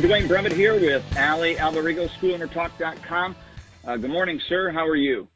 [0.00, 3.34] Duane Brummett here with Allie Alberigo, SchoolownerTalk.com.
[3.84, 4.70] Uh, good morning, sir.
[4.70, 5.26] How are you?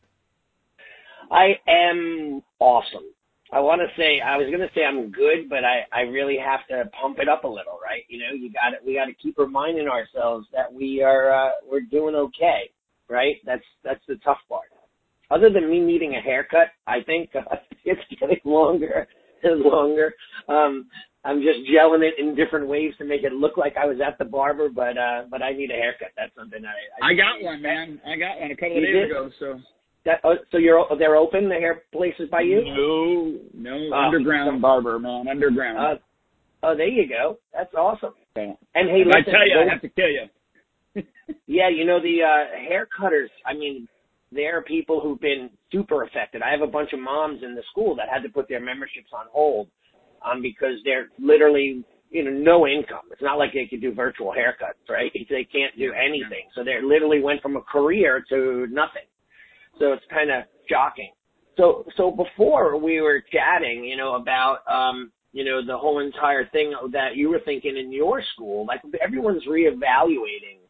[1.32, 3.06] I am awesome.
[3.52, 6.36] I want to say I was going to say I'm good, but I I really
[6.38, 8.02] have to pump it up a little, right?
[8.08, 8.80] You know, you got it.
[8.86, 12.70] We got to keep reminding ourselves that we are uh, we're doing okay,
[13.08, 13.36] right?
[13.44, 14.68] That's that's the tough part.
[15.30, 19.08] Other than me needing a haircut, I think uh, it's getting longer
[19.42, 20.14] and longer.
[20.48, 20.86] Um,
[21.24, 24.18] I'm just gelling it in different ways to make it look like I was at
[24.18, 26.08] the barber, but uh, but I need a haircut.
[26.16, 28.00] That's something I I, I got one, man.
[28.04, 29.10] I got one a couple of days did?
[29.10, 29.30] ago.
[29.38, 29.60] So
[30.04, 32.64] that oh, so you're they're open the hair places by you?
[32.64, 35.78] No, no uh, underground so, barber, man, underground.
[35.78, 37.38] Uh, oh, there you go.
[37.54, 38.14] That's awesome.
[38.34, 41.02] And hey, listen, I tell you, I have to kill you.
[41.46, 43.30] yeah, you know the uh hair cutters.
[43.46, 43.86] I mean,
[44.32, 46.42] there are people who've been super affected.
[46.42, 49.10] I have a bunch of moms in the school that had to put their memberships
[49.12, 49.68] on hold
[50.24, 53.06] um, because they're literally, you know, no income.
[53.10, 55.10] It's not like they could do virtual haircuts, right?
[55.30, 56.48] They can't do anything.
[56.54, 59.08] So they literally went from a career to nothing.
[59.78, 61.12] So it's kind of shocking.
[61.56, 66.46] So, so before we were chatting, you know, about, um, you know, the whole entire
[66.48, 70.60] thing that you were thinking in your school, like everyone's reevaluating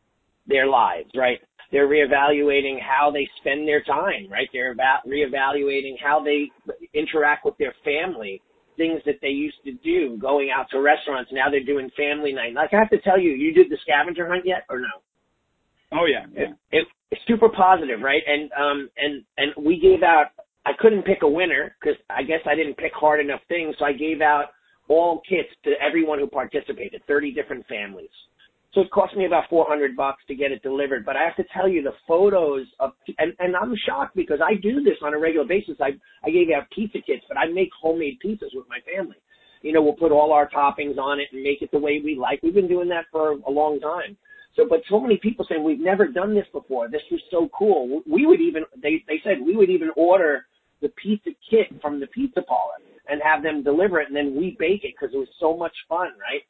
[0.47, 1.39] their lives, right?
[1.71, 4.49] They're reevaluating how they spend their time, right?
[4.53, 6.51] They're about reevaluating how they
[6.95, 8.43] interact with their family
[8.83, 11.31] things that they used to do, going out to restaurants.
[11.33, 12.55] Now they're doing family night.
[12.55, 14.95] Like I have to tell you, you did the scavenger hunt yet or no?
[15.93, 16.55] Oh yeah, yeah.
[16.73, 18.23] It, it's super positive, right?
[18.27, 20.35] And um and and we gave out.
[20.67, 23.75] I couldn't pick a winner because I guess I didn't pick hard enough things.
[23.79, 24.47] So I gave out
[24.89, 28.11] all kits to everyone who participated, 30 different families.
[28.75, 31.05] So it cost me about 400 bucks to get it delivered.
[31.05, 34.55] But I have to tell you, the photos of, and, and I'm shocked because I
[34.55, 35.77] do this on a regular basis.
[35.81, 35.91] I,
[36.25, 39.17] I gave out pizza kits, but I make homemade pizzas with my family.
[39.61, 42.17] You know, we'll put all our toppings on it and make it the way we
[42.17, 42.43] like.
[42.43, 44.17] We've been doing that for a long time.
[44.57, 46.89] So, but so many people saying we've never done this before.
[46.89, 48.03] This was so cool.
[48.11, 50.47] We would even, they, they said we would even order
[50.81, 52.75] the pizza kit from the pizza parlor
[53.09, 55.73] and have them deliver it and then we bake it because it was so much
[55.89, 56.43] fun, right?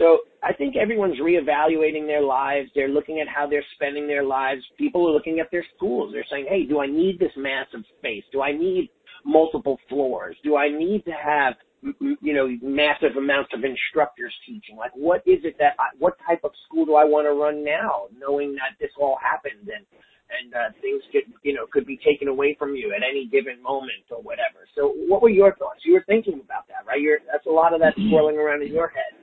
[0.00, 2.70] So I think everyone's reevaluating their lives.
[2.74, 4.62] They're looking at how they're spending their lives.
[4.78, 6.10] People are looking at their schools.
[6.12, 8.24] They're saying, hey, do I need this massive space?
[8.32, 8.88] Do I need
[9.26, 10.36] multiple floors?
[10.42, 11.54] Do I need to have,
[12.00, 14.76] you know, massive amounts of instructors teaching?
[14.78, 17.62] Like, what is it that, I, what type of school do I want to run
[17.62, 19.84] now, knowing that this all happened and,
[20.32, 23.60] and uh, things could, you know, could be taken away from you at any given
[23.62, 24.64] moment or whatever.
[24.74, 25.80] So, what were your thoughts?
[25.84, 27.00] You were thinking about that, right?
[27.02, 29.19] You're, that's a lot of that swirling around in your head.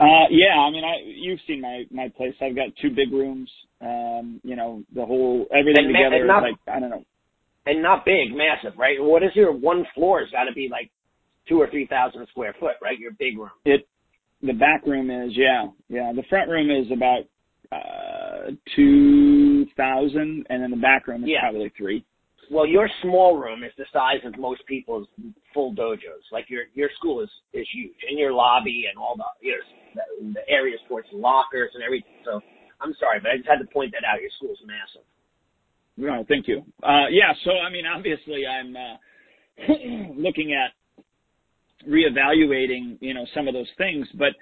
[0.00, 2.34] Uh, yeah, I mean, I you've seen my my place.
[2.40, 3.50] I've got two big rooms.
[3.80, 6.26] Um, you know, the whole everything and together.
[6.26, 7.04] Ma- not, like I don't know.
[7.66, 8.96] And not big, massive, right?
[9.00, 10.20] What is your one floor?
[10.20, 10.90] Has got to be like
[11.48, 12.98] two or three thousand square foot, right?
[12.98, 13.50] Your big room.
[13.64, 13.86] It
[14.42, 16.12] the back room is yeah yeah.
[16.14, 17.22] The front room is about
[17.70, 21.42] uh two thousand, and then the back room is yeah.
[21.42, 22.04] probably three.
[22.50, 25.06] Well, your small room is the size of most people's
[25.54, 26.26] full dojos.
[26.32, 29.81] Like your your school is is huge, and your lobby and all the you know,
[29.94, 32.12] the, areas its lockers and everything.
[32.24, 32.40] So
[32.80, 34.20] I'm sorry, but I just had to point that out.
[34.20, 35.06] Your school's massive.
[35.96, 36.64] No, thank you.
[36.82, 38.96] Uh, yeah, so I mean, obviously, I'm uh,
[40.16, 40.72] looking at
[41.88, 44.32] reevaluating, you know, some of those things, but.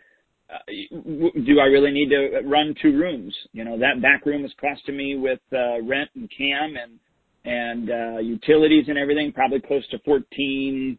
[0.53, 0.59] Uh,
[1.47, 3.33] do I really need to run two rooms?
[3.53, 6.99] You know, that back room is costing me with uh, rent and cam and
[7.45, 10.99] and uh, utilities and everything, probably close to fourteen,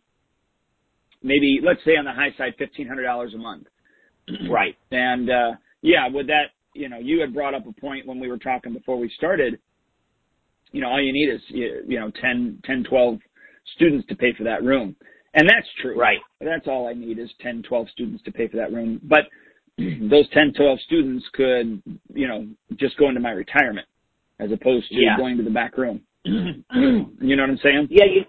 [1.23, 3.67] maybe let's say on the high side, fifteen hundred dollars a month.
[4.49, 4.75] right.
[4.91, 8.29] And uh, yeah, with that, you know, you had brought up a point when we
[8.29, 9.59] were talking before we started.
[10.71, 13.19] You know, all you need is you know 10, 10 12
[13.75, 14.95] students to pay for that room.
[15.33, 15.97] And that's true.
[15.97, 16.19] Right.
[16.39, 18.99] That's all I need is 10, 12 students to pay for that room.
[19.03, 19.21] But
[19.77, 21.81] those 10, 12 students could,
[22.13, 23.87] you know, just go into my retirement
[24.39, 25.17] as opposed to yeah.
[25.17, 26.01] going to the back room.
[26.25, 27.87] you know what I'm saying?
[27.89, 28.25] Yeah, you,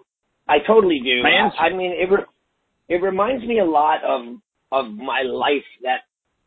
[0.49, 1.23] I totally do.
[1.25, 2.27] I, I mean, it re-
[2.89, 4.37] it reminds me a lot of
[4.73, 6.01] of my life that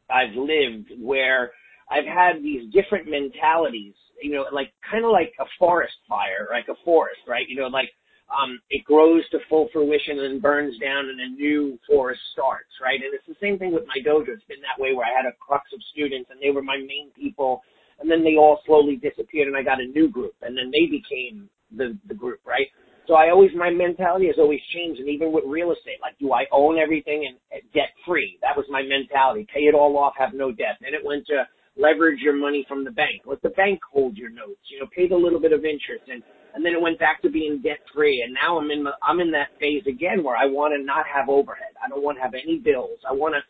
[0.09, 1.51] I've lived, where
[1.89, 3.93] I've had these different mentalities.
[4.21, 7.47] You know, like kind of like a forest fire, like a forest, right?
[7.47, 7.89] You know, like
[8.31, 12.99] um, it grows to full fruition and burns down, and a new forest starts, right?
[12.99, 14.29] And it's the same thing with my dojo.
[14.29, 16.77] It's been that way where I had a crux of students, and they were my
[16.77, 17.61] main people
[17.99, 20.85] and then they all slowly disappeared and I got a new group and then they
[20.85, 22.67] became the, the group, right?
[23.07, 26.33] So I always, my mentality has always changed and even with real estate, like do
[26.33, 28.37] I own everything and debt free?
[28.41, 29.45] That was my mentality.
[29.53, 30.77] Pay it all off, have no debt.
[30.81, 31.47] Then it went to
[31.77, 33.21] leverage your money from the bank.
[33.25, 36.23] Let the bank hold your notes, you know, pay the little bit of interest and,
[36.55, 38.23] and then it went back to being debt free.
[38.25, 41.05] And now I'm in the, I'm in that phase again where I want to not
[41.05, 41.75] have overhead.
[41.83, 42.97] I don't want to have any bills.
[43.07, 43.41] I want to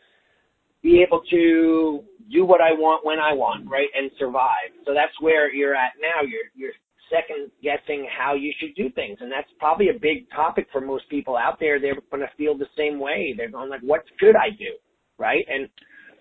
[0.82, 4.70] be able to do what I want when I want, right, and survive.
[4.84, 6.22] So that's where you're at now.
[6.22, 6.76] You're you're
[7.10, 11.08] second guessing how you should do things, and that's probably a big topic for most
[11.08, 11.80] people out there.
[11.80, 13.34] They're going to feel the same way.
[13.36, 14.76] They're going like, "What should I do?"
[15.18, 15.68] Right, and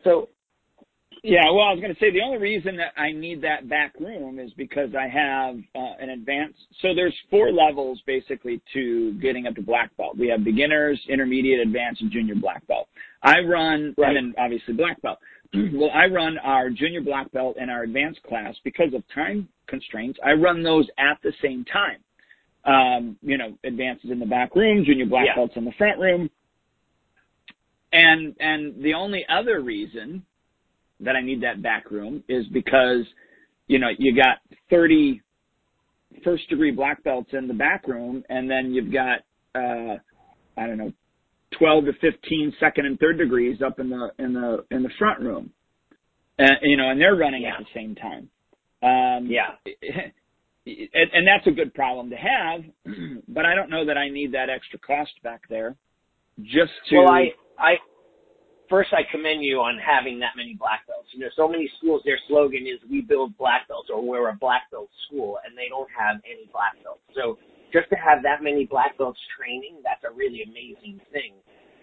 [0.04, 0.30] so
[1.26, 4.00] yeah, well, I was going to say the only reason that I need that back
[4.00, 6.60] room is because I have uh, an advanced.
[6.84, 10.18] So there's four levels basically to getting up to black belt.
[10.20, 12.88] We have beginners, intermediate, advanced, and junior black belt.
[13.24, 14.16] I run, right.
[14.16, 15.18] and then obviously black belt.
[15.74, 20.20] well, I run our junior black belt and our advanced class because of time constraints.
[20.26, 22.00] I run those at the same time.
[22.66, 25.36] Um, you know, advanced is in the back room, junior black yeah.
[25.36, 26.30] belts in the front room.
[27.94, 30.26] And and the only other reason
[31.00, 33.06] that I need that back room is because,
[33.68, 34.38] you know, you got
[34.70, 35.22] 30
[36.24, 39.20] first degree black belts in the back room and then you've got,
[39.54, 39.98] uh,
[40.58, 40.92] I don't know,
[41.60, 45.20] 12 to 15 second and third degrees up in the, in the, in the front
[45.22, 45.52] room.
[46.38, 47.54] And, you know, and they're running yeah.
[47.54, 48.30] at the same time.
[48.84, 49.56] Um, yeah.
[50.68, 52.62] And, and that's a good problem to have,
[53.28, 55.76] but I don't know that I need that extra cost back there
[56.42, 56.98] just to.
[56.98, 57.30] Well, I,
[57.60, 57.74] I,
[58.70, 61.10] first I commend you on having that many black belts.
[61.14, 64.36] You know, so many schools, their slogan is "We build black belts" or "We're a
[64.36, 67.02] black belt school," and they don't have any black belts.
[67.14, 67.38] So
[67.74, 71.34] just to have that many black belts training, that's a really amazing thing.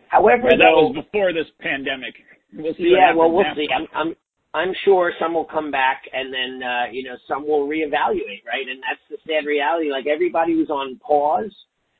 [0.08, 2.14] However, that though, was before this pandemic.
[2.52, 2.93] We'll see.
[2.93, 3.67] Yeah, well, we'll see.
[3.73, 4.14] I'm, I'm
[4.52, 8.69] I'm sure some will come back, and then uh, you know some will reevaluate, right?
[8.69, 9.90] And that's the sad reality.
[9.90, 11.52] Like everybody who's on pause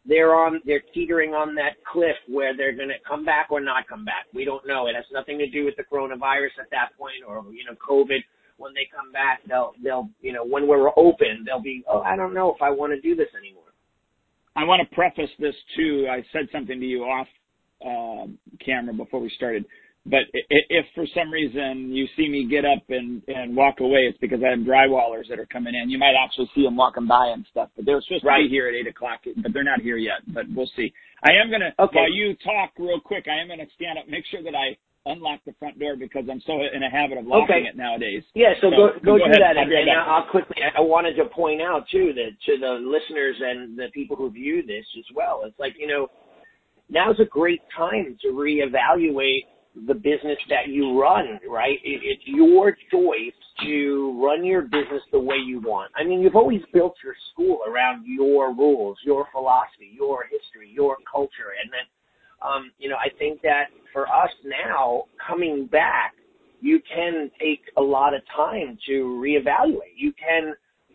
[0.05, 3.87] they're on they're teetering on that cliff where they're going to come back or not
[3.89, 4.27] come back.
[4.35, 4.87] We don't know.
[4.89, 8.19] It has nothing to do with the coronavirus at that point or you know COVID.
[8.59, 12.17] When they come back, they'll they'll you know when we're open, they'll be oh I
[12.17, 13.62] don't know if I want to do this anymore.
[14.57, 16.07] I want to preface this too.
[16.11, 17.27] I said something to you off
[17.85, 18.27] uh,
[18.65, 19.65] camera before we started.
[20.05, 24.19] But if for some reason you see me get up and, and walk away, it's
[24.19, 25.91] because I have drywallers that are coming in.
[25.91, 28.43] You might actually see them walking by and stuff, but they're supposed right.
[28.43, 30.93] to be here at eight o'clock, but they're not here yet, but we'll see.
[31.23, 31.95] I am going to, okay.
[31.95, 34.77] while you talk real quick, I am going to stand up, make sure that I
[35.07, 37.69] unlock the front door because I'm so in a habit of locking okay.
[37.69, 38.23] it nowadays.
[38.35, 39.57] Yeah, so, so go, go, go do that.
[39.57, 43.77] And, and I'll quickly, I wanted to point out too that to the listeners and
[43.77, 46.09] the people who view this as well, it's like, you know,
[46.89, 49.47] now's a great time to reevaluate
[49.87, 51.79] the business that you run, right?
[51.83, 53.33] It, it's your choice
[53.65, 55.91] to run your business the way you want.
[55.97, 60.97] I mean, you've always built your school around your rules, your philosophy, your history, your
[61.11, 61.87] culture, and then,
[62.45, 66.15] um, you know, I think that for us now coming back,
[66.61, 69.95] you can take a lot of time to reevaluate.
[69.97, 70.55] You can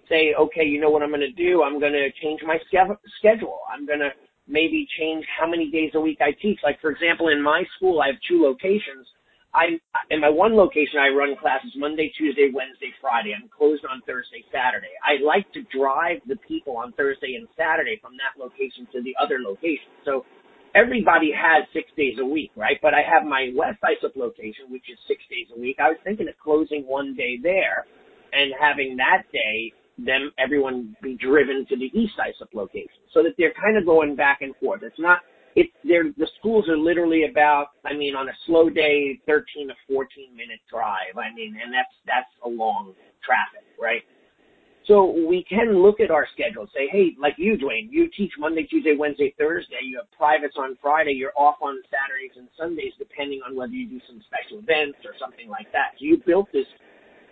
[0.09, 1.63] say, okay, you know what I'm going to do?
[1.63, 2.57] I'm going to change my
[3.19, 3.59] schedule.
[3.71, 4.09] I'm going to
[4.47, 6.59] maybe change how many days a week I teach.
[6.63, 9.05] Like for example, in my school, I have two locations.
[9.53, 9.79] I'm,
[10.11, 13.33] in my one location, I run classes Monday, Tuesday, Wednesday, Friday.
[13.33, 14.93] I'm closed on Thursday, Saturday.
[15.03, 19.15] I like to drive the people on Thursday and Saturday from that location to the
[19.19, 19.89] other location.
[20.05, 20.25] So
[20.77, 22.77] everybody has six days a week, right?
[22.81, 25.77] But I have my West Islip location, which is six days a week.
[25.79, 27.86] I was thinking of closing one day there
[28.34, 33.34] and having that day them everyone be driven to the East Islip location, so that
[33.38, 34.84] they're kind of going back and forth.
[34.84, 35.22] It's not
[35.55, 39.74] it's they're the schools are literally about I mean on a slow day 13 to
[39.89, 41.17] 14 minute drive.
[41.17, 42.93] I mean, and that's that's a long
[43.25, 44.03] traffic, right?
[44.88, 48.63] So we can look at our schedule, say, hey, like you, Duane, you teach Monday,
[48.63, 49.84] Tuesday, Wednesday, Thursday.
[49.84, 51.12] You have privates on Friday.
[51.12, 55.12] You're off on Saturdays and Sundays, depending on whether you do some special events or
[55.20, 56.00] something like that.
[56.00, 56.65] So you built this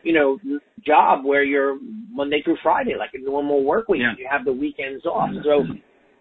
[0.06, 0.38] you know,
[0.86, 1.78] job where you're
[2.12, 4.02] Monday through Friday, like a normal work week.
[4.02, 4.14] Yeah.
[4.18, 5.32] You have the weekends off.
[5.44, 5.66] So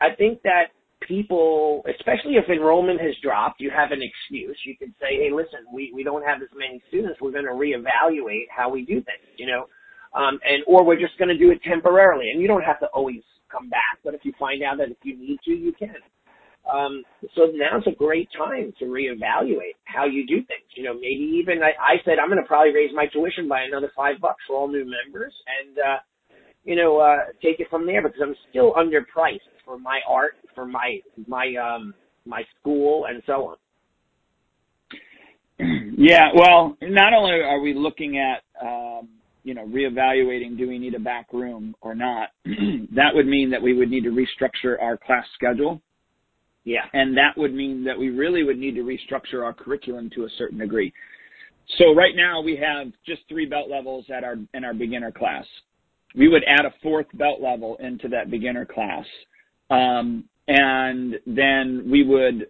[0.01, 0.73] I think that
[1.07, 4.57] people, especially if enrollment has dropped, you have an excuse.
[4.65, 7.21] You can say, hey, listen, we, we don't have as many students.
[7.21, 9.67] We're going to reevaluate how we do things, you know,
[10.15, 12.31] um, and, or we're just going to do it temporarily.
[12.31, 14.99] And you don't have to always come back, but if you find out that if
[15.03, 15.97] you need to, you can.
[16.73, 17.05] Um,
[17.37, 20.65] so now's a great time to reevaluate how you do things.
[20.75, 23.63] You know, maybe even I, I said I'm going to probably raise my tuition by
[23.63, 25.99] another five bucks for all new members, and uh,
[26.65, 30.67] you know, uh, take it from there because I'm still underpriced for my art, for
[30.67, 31.95] my my um
[32.25, 33.57] my school, and so on.
[35.97, 39.09] Yeah, well, not only are we looking at um,
[39.45, 43.63] you know reevaluating do we need a back room or not, that would mean that
[43.63, 45.81] we would need to restructure our class schedule
[46.65, 46.85] yeah.
[46.93, 50.29] And that would mean that we really would need to restructure our curriculum to a
[50.39, 50.93] certain degree.
[51.79, 55.45] So right now we have just three belt levels at our in our beginner class.
[56.15, 59.05] We would add a fourth belt level into that beginner class.
[59.71, 62.49] Um, and then we would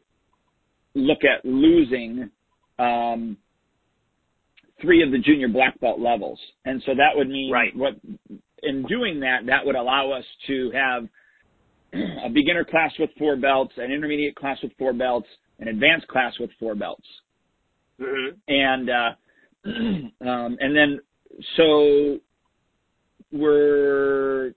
[0.95, 2.31] look at losing
[2.79, 3.37] um,
[4.85, 6.39] three of the junior black belt levels.
[6.65, 7.75] And so that would mean Right.
[7.75, 7.95] what
[8.63, 11.09] in doing that, that would allow us to have
[11.93, 16.39] a beginner class with four belts, an intermediate class with four belts, an advanced class
[16.39, 17.07] with four belts.
[17.99, 19.11] hmm And uh
[19.67, 21.01] um and then
[21.57, 22.19] so
[23.33, 24.53] we're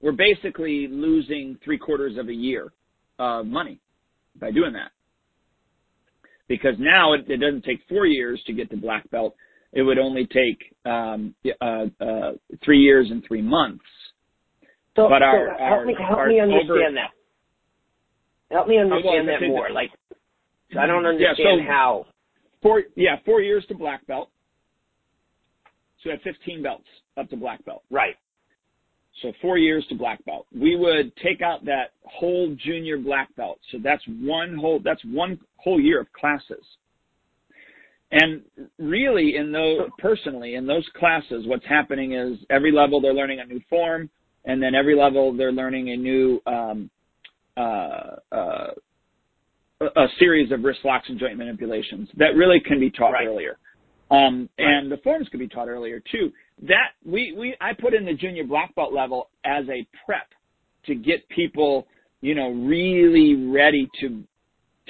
[0.00, 2.72] we're basically losing three quarters of a year
[3.18, 3.78] of money
[4.40, 4.90] by doing that.
[6.52, 9.34] Because now it, it doesn't take four years to get to black belt.
[9.72, 12.32] It would only take um, uh, uh,
[12.62, 13.82] three years and three months.
[14.94, 18.54] So, But so help our- me help our me understand over- that.
[18.54, 19.70] Help me understand well, that more.
[19.70, 19.92] Like,
[20.78, 22.06] I don't Yeah, understand so- how.
[22.60, 24.28] Four, yeah, four years to black belt.
[26.02, 27.82] So have 15 belts up to black belt.
[27.90, 28.16] Right.
[29.20, 30.46] So four years to black belt.
[30.58, 33.60] We would take out that whole junior black belt.
[33.70, 36.64] So that's one whole, that's one whole year of classes.
[38.10, 38.42] And
[38.78, 43.44] really in those, personally, in those classes, what's happening is every level they're learning a
[43.44, 44.10] new form,
[44.44, 46.90] and then every level they're learning a new, um,
[47.56, 48.70] uh, uh,
[49.80, 53.26] a series of wrist locks and joint manipulations that really can be taught Right.
[53.26, 53.58] earlier.
[54.10, 54.68] Um, Right.
[54.68, 56.32] and the forms can be taught earlier too.
[56.62, 60.28] That we, we I put in the junior black belt level as a prep
[60.86, 61.86] to get people,
[62.20, 64.22] you know, really ready to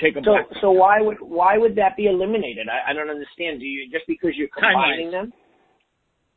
[0.01, 0.59] take a So black belt.
[0.61, 2.69] so why would why would that be eliminated?
[2.69, 3.61] I, I don't understand.
[3.61, 5.31] Do you just because you're combining Time-wise.
[5.31, 5.33] them?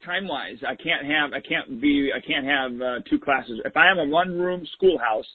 [0.06, 3.60] time wise, I can't have I can't be I can't have uh, two classes.
[3.66, 5.26] If I have a one room schoolhouse,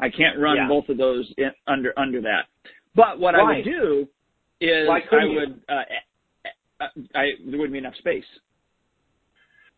[0.00, 0.68] I can't run Yeah.
[0.68, 2.46] both of those in, under under that.
[2.94, 4.08] But what I would do
[4.60, 5.72] is Why I would uh,
[6.80, 8.24] uh, I there wouldn't be enough space.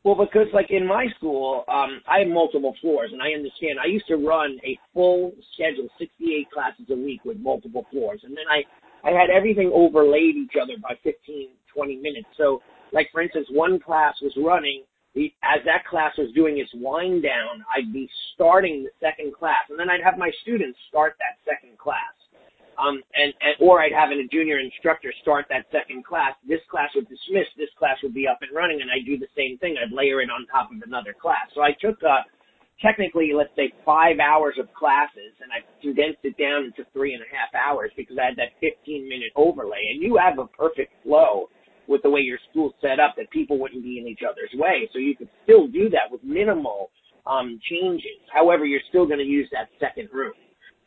[0.04, 3.78] Well, because like in my school, um, I have multiple floors, and I understand.
[3.82, 8.36] I used to run a full schedule, 68 classes a week with multiple floors, and
[8.36, 8.62] then I
[9.06, 12.28] I had everything overlaid each other by 15, 20 minutes.
[12.36, 12.62] So,
[12.92, 14.84] like for instance, one class was running.
[15.14, 19.66] The, as that class was doing its wind down, I'd be starting the second class,
[19.70, 22.17] and then I'd have my students start that second class.
[22.78, 26.38] Um, and, and or I'd have a junior instructor start that second class.
[26.46, 27.50] This class would dismiss.
[27.58, 29.74] This class would be up and running, and I'd do the same thing.
[29.74, 31.50] I'd layer it on top of another class.
[31.54, 32.22] So I took uh,
[32.80, 37.22] technically, let's say, five hours of classes, and I condensed it down into three and
[37.22, 39.90] a half hours because I had that 15 minute overlay.
[39.90, 41.50] And you have a perfect flow
[41.88, 44.88] with the way your school's set up that people wouldn't be in each other's way.
[44.92, 46.90] So you could still do that with minimal
[47.26, 48.22] um, changes.
[48.32, 50.34] However, you're still going to use that second room.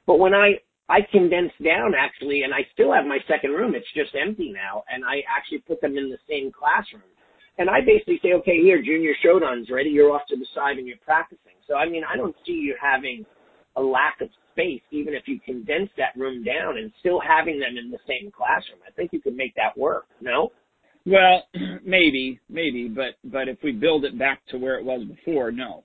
[0.05, 3.75] But when I I condensed down actually, and I still have my second room.
[3.75, 7.07] It's just empty now, and I actually put them in the same classroom.
[7.57, 9.89] And I basically say, okay, here, junior Shodan's ready.
[9.89, 11.55] You're off to the side and you're practicing.
[11.67, 13.25] So I mean, I don't see you having
[13.77, 17.77] a lack of space, even if you condense that room down and still having them
[17.77, 18.79] in the same classroom.
[18.86, 20.07] I think you could make that work.
[20.19, 20.51] No?
[21.05, 21.43] Well,
[21.86, 25.83] maybe, maybe, but but if we build it back to where it was before, no.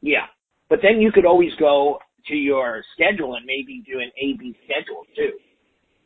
[0.00, 0.26] Yeah.
[0.70, 1.98] But then you could always go
[2.28, 5.32] to your schedule and maybe do an A B schedule too.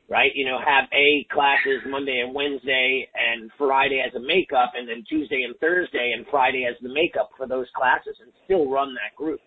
[0.06, 0.32] Right?
[0.34, 5.02] You know, have A classes Monday and Wednesday and Friday as a makeup and then
[5.08, 9.16] Tuesday and Thursday and Friday as the makeup for those classes and still run that
[9.16, 9.40] group.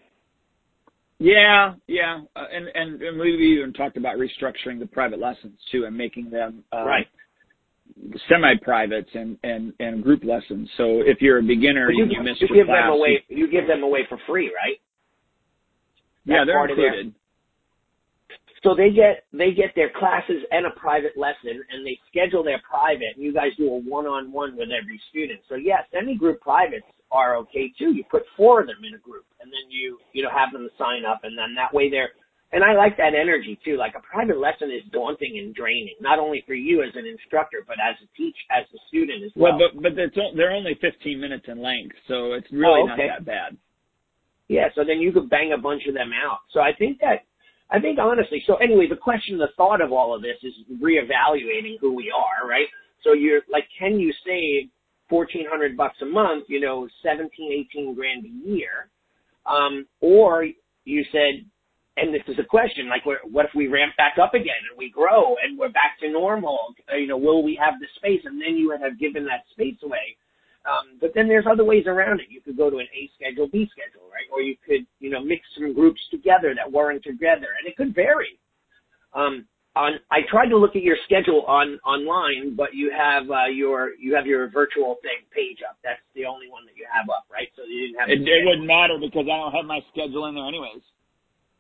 [1.20, 5.86] Yeah, yeah, uh, and and and we even talked about restructuring the private lessons too
[5.86, 7.08] and making them uh, Right.
[8.30, 10.70] semi-privates and and and group lessons.
[10.78, 13.84] So if you're a beginner you, you missed you give them away you give them
[13.84, 14.80] away for free, right?
[16.36, 17.14] Yeah, they're part of their- included.
[18.64, 22.60] So they get they get their classes and a private lesson, and they schedule their
[22.68, 23.16] private.
[23.16, 25.40] And you guys do a one-on-one with every student.
[25.48, 27.94] So yes, semi-group privates are okay too.
[27.94, 30.68] You put four of them in a group, and then you you know have them
[30.78, 32.10] sign up, and then that way they're.
[32.52, 33.78] And I like that energy too.
[33.78, 37.64] Like a private lesson is daunting and draining, not only for you as an instructor,
[37.68, 39.58] but as a teach as a student as well.
[39.60, 43.08] Well, but but they're only 15 minutes in length, so it's really Oh, okay.
[43.08, 43.58] not that bad.
[44.48, 46.40] Yeah, so then you could bang a bunch of them out.
[46.52, 47.26] So I think that,
[47.70, 51.76] I think honestly, so anyway, the question, the thought of all of this is reevaluating
[51.82, 52.68] who we are, right?
[53.04, 54.70] So you're like, can you save
[55.10, 58.90] 1400 bucks a month, you know, 17, 18 grand a year?
[59.46, 60.46] Um, or
[60.86, 61.46] you said,
[61.98, 64.90] and this is a question, like, what if we ramp back up again and we
[64.90, 66.60] grow and we're back to normal?
[66.96, 68.22] You know, will we have the space?
[68.24, 70.16] And then you would have given that space away.
[70.66, 72.28] Um, but then there's other ways around it.
[72.30, 74.28] You could go to an A schedule, B schedule, right?
[74.32, 77.96] Or you could, you know, mix some groups together that weren't together, and it could
[77.96, 78.40] vary.
[79.14, 79.46] Um,
[79.76, 83.94] on, I tried to look at your schedule on online, but you have uh, your
[83.96, 85.78] you have your virtual thing page up.
[85.84, 87.48] That's the only one that you have up, right?
[87.56, 88.10] So you didn't have.
[88.10, 90.82] It, it wouldn't matter because I don't have my schedule in there anyways.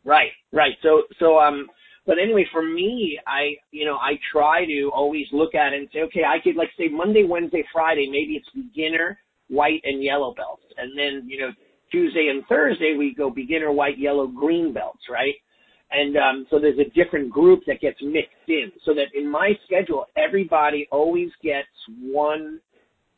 [0.03, 0.73] Right, right.
[0.81, 1.67] So, so um,
[2.07, 5.89] but anyway, for me, I, you know, I try to always look at it and
[5.93, 10.33] say, okay, I could like say Monday, Wednesday, Friday, maybe it's beginner, white and yellow
[10.33, 10.63] belts.
[10.77, 11.51] And then, you know,
[11.91, 15.35] Tuesday and Thursday, we go beginner, white, yellow, green belts, right?
[15.91, 19.51] And um, so there's a different group that gets mixed in so that in my
[19.65, 21.67] schedule, everybody always gets
[22.01, 22.59] one,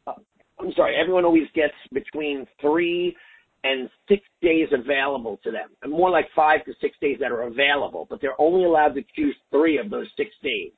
[0.07, 0.13] uh,
[0.59, 3.15] I'm sorry, everyone always gets between three
[3.63, 7.43] and six days available to them, and more like five to six days that are
[7.43, 10.71] available, but they're only allowed to choose three of those six days,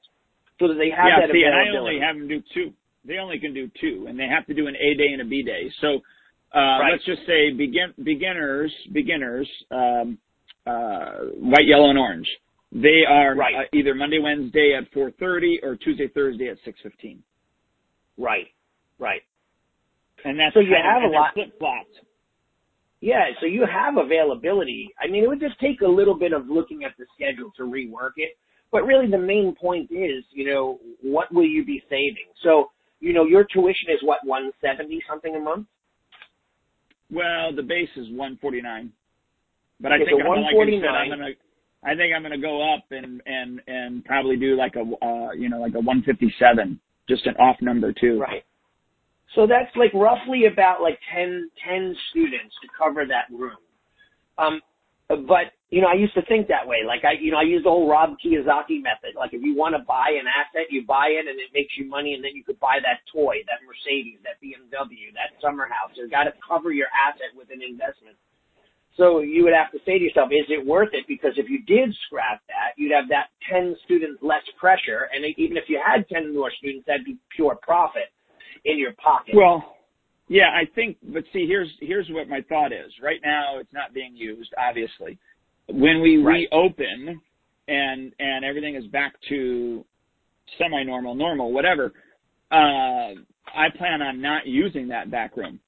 [0.60, 1.48] so that they have yeah, that see, availability.
[1.48, 2.74] and I only have them do two.
[3.06, 5.26] They only can do two, and they have to do an A day and a
[5.26, 5.72] B day.
[5.82, 6.02] So
[6.54, 6.92] uh, Right.
[6.92, 10.18] let's just say begin beginners, beginners, um,
[10.68, 12.28] uh, white, yellow, and orange.
[12.74, 13.56] They are Right.
[13.56, 17.20] uh, either Monday, Wednesday at 4:30 or Tuesday, Thursday at 6:15,
[18.18, 18.48] Right,
[19.00, 19.22] right.
[20.26, 22.02] and that's So you have a lot- flip-flopped.
[23.02, 24.94] Yeah, so you have availability.
[25.02, 27.64] I mean, it would just take a little bit of looking at the schedule to
[27.64, 28.38] rework it.
[28.72, 32.30] But really the main point is, you know, what will you be saving?
[32.44, 35.66] So, you know, your tuition is what, 170 something a month?
[37.12, 38.92] Well, the base is 149,
[39.82, 41.32] but I think so I'm, like I said, I'm gonna.
[41.84, 45.50] I think I'm gonna go up and and and probably do like a uh, you
[45.50, 46.80] know like a 157,
[47.10, 48.20] just an off number too.
[48.22, 48.46] Right.
[49.36, 53.58] So that's like roughly about like 10, 10 students to cover that room.
[54.38, 54.60] Um,
[55.08, 56.84] but you know, I used to think that way.
[56.84, 59.16] Like I, you know, I use the whole Rob Kiyosaki method.
[59.16, 61.88] Like if you want to buy an asset, you buy it and it makes you
[61.88, 65.96] money, and then you could buy that toy, that Mercedes, that BMW, that summer house.
[65.96, 68.20] You got to cover your asset with an investment.
[69.00, 71.08] So you would have to say to yourself, is it worth it?
[71.08, 75.08] Because if you did scrap that, you'd have that 10 students less pressure.
[75.16, 78.12] And even if you had 10 more students, that'd be pure profit
[78.66, 79.36] in your pocket.
[79.36, 79.76] Well,
[80.28, 80.98] yeah, I think.
[81.04, 82.92] But see, here's here's what my thought is.
[83.02, 85.18] Right now, it's not being used, obviously.
[85.68, 86.48] When we Right.
[86.52, 87.22] reopen
[87.68, 89.86] and and everything is back to
[90.58, 91.94] semi-normal, normal, whatever,
[92.52, 93.14] uh,
[93.54, 95.60] I plan on not using that back room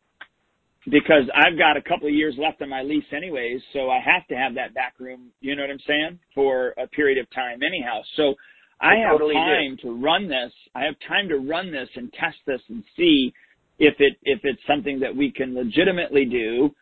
[0.90, 4.28] because I've got a couple of years left on my lease anyways, so I have
[4.28, 7.62] to have that back room, you know what I'm saying, for a period of time
[7.64, 8.02] anyhow.
[8.18, 8.36] So
[8.82, 9.40] I, I have totally do.
[9.40, 10.52] time to run this.
[10.76, 13.34] I have time to run this and test this and see
[13.80, 16.74] if it if it's something that we can legitimately do.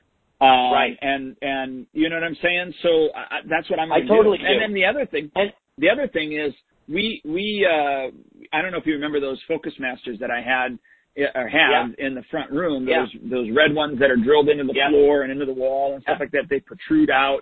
[0.41, 0.97] Um, Right.
[1.01, 2.73] And and you know what I'm saying.
[2.81, 3.91] So I, that's what I'm.
[3.91, 4.43] I totally do.
[4.43, 4.49] do.
[4.49, 6.53] And then the other thing, And- the other thing is
[6.89, 8.07] we we uh
[8.51, 10.77] I don't know if you remember those Focus Masters that I had
[11.19, 12.87] uh, or have in the front room.
[12.87, 13.05] Yeah.
[13.21, 14.89] Those those red ones that are drilled into the Yeah.
[14.89, 16.23] floor and into the wall and stuff Yeah.
[16.23, 16.45] like that.
[16.49, 17.41] They protrude out.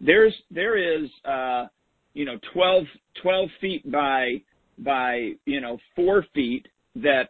[0.00, 1.66] There's there is uh
[2.18, 2.84] you know 12
[3.22, 4.42] 12 feet by
[4.80, 7.28] by you know four feet that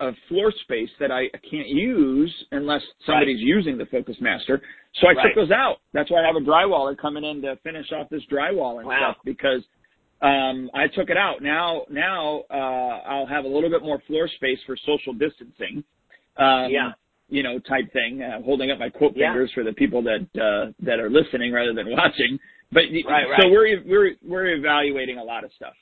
[0.00, 4.60] of floor space that I can't use unless somebody's using the Focus Master.
[5.00, 5.22] So I Right.
[5.26, 5.76] took those out.
[5.92, 8.96] That's why I have a drywaller coming in to finish off this drywall and Wow.
[8.98, 9.62] stuff because
[10.22, 11.42] um I took it out.
[11.42, 15.84] Now now uh I'll have a little bit more floor space for social distancing.
[16.38, 16.92] Um Yeah.
[17.28, 19.28] you know, type thing, uh, holding up my quote Yeah.
[19.28, 22.40] fingers for the people that uh that are listening rather than watching.
[22.72, 25.74] But y- Right, so we're we're we're evaluating a lot of stuff.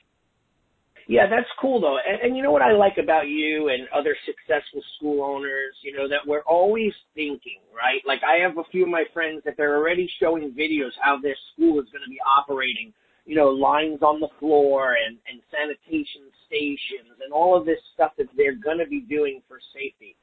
[1.07, 1.97] Yeah, that's cool though.
[1.97, 5.93] And, and you know what I like about you and other successful school owners, you
[5.93, 8.01] know, that we're always thinking, right?
[8.05, 11.35] Like I have a few of my friends that they're already showing videos how their
[11.53, 12.93] school is going to be operating,
[13.25, 18.11] you know, lines on the floor and, and sanitation stations and all of this stuff
[18.17, 20.15] that they're going to be doing for safety.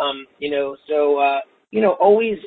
[0.00, 2.38] Um, you know, so, uh, you know, always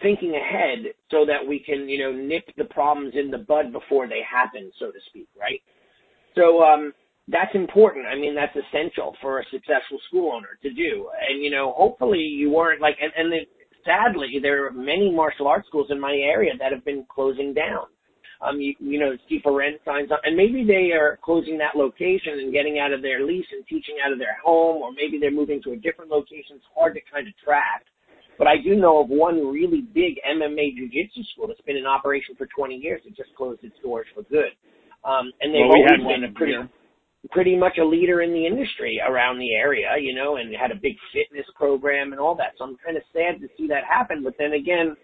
[0.00, 4.08] thinking ahead so that we can, you know, nip the problems in the bud before
[4.08, 5.60] they happen, so to speak, right?
[6.34, 6.92] So, um,
[7.28, 8.06] that's important.
[8.06, 11.08] I mean, that's essential for a successful school owner to do.
[11.28, 13.46] And, you know, hopefully you weren't like, and, and then
[13.84, 17.86] sadly, there are many martial arts schools in my area that have been closing down.
[18.40, 22.40] Um, you, you know, for rent signs up, and maybe they are closing that location
[22.40, 25.30] and getting out of their lease and teaching out of their home, or maybe they're
[25.30, 26.56] moving to a different location.
[26.56, 27.84] It's hard to kind of track.
[28.38, 32.34] But I do know of one really big MMA jiu-jitsu school that's been in operation
[32.36, 33.02] for 20 years.
[33.04, 34.52] It just closed its doors for good.
[35.04, 36.68] Um, and they've well, we always been a pretty, here.
[37.30, 40.80] pretty much a leader in the industry around the area, you know, and had a
[40.80, 42.54] big fitness program and all that.
[42.58, 44.22] So I'm kind of sad to see that happen.
[44.22, 44.96] But then again,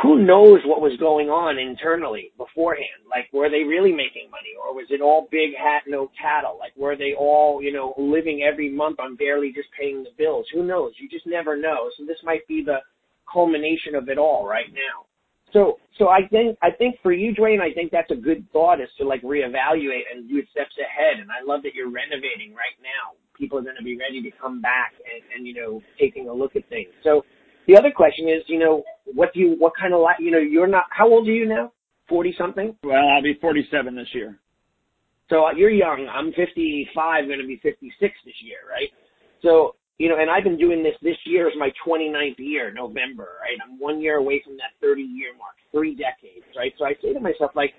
[0.00, 3.04] who knows what was going on internally beforehand?
[3.10, 6.56] Like, were they really making money or was it all big hat, no cattle?
[6.58, 10.46] Like, were they all, you know, living every month on barely just paying the bills?
[10.54, 10.92] Who knows?
[10.98, 11.90] You just never know.
[11.98, 12.78] So this might be the
[13.30, 15.04] culmination of it all right now.
[15.52, 18.80] So, so I think, I think for you, Duane, I think that's a good thought
[18.80, 21.20] is to like reevaluate and do steps ahead.
[21.20, 23.12] And I love that you're renovating right now.
[23.36, 26.32] People are going to be ready to come back and, and, you know, taking a
[26.32, 26.88] look at things.
[27.04, 27.24] So
[27.72, 30.38] the other question is, you know, what do you, what kind of, li- you know,
[30.38, 31.72] you're not, how old are you now?
[32.08, 32.76] 40 something?
[32.84, 34.38] Well, I'll be 47 this year.
[35.30, 36.06] So uh, you're young.
[36.12, 37.90] I'm 55, going to be 56
[38.26, 38.90] this year, right?
[39.40, 43.28] So, you know, and I've been doing this, this year is my 29th year, November,
[43.40, 43.56] right?
[43.64, 46.74] I'm one year away from that 30 year mark, three decades, right?
[46.78, 47.72] So I say to myself, like,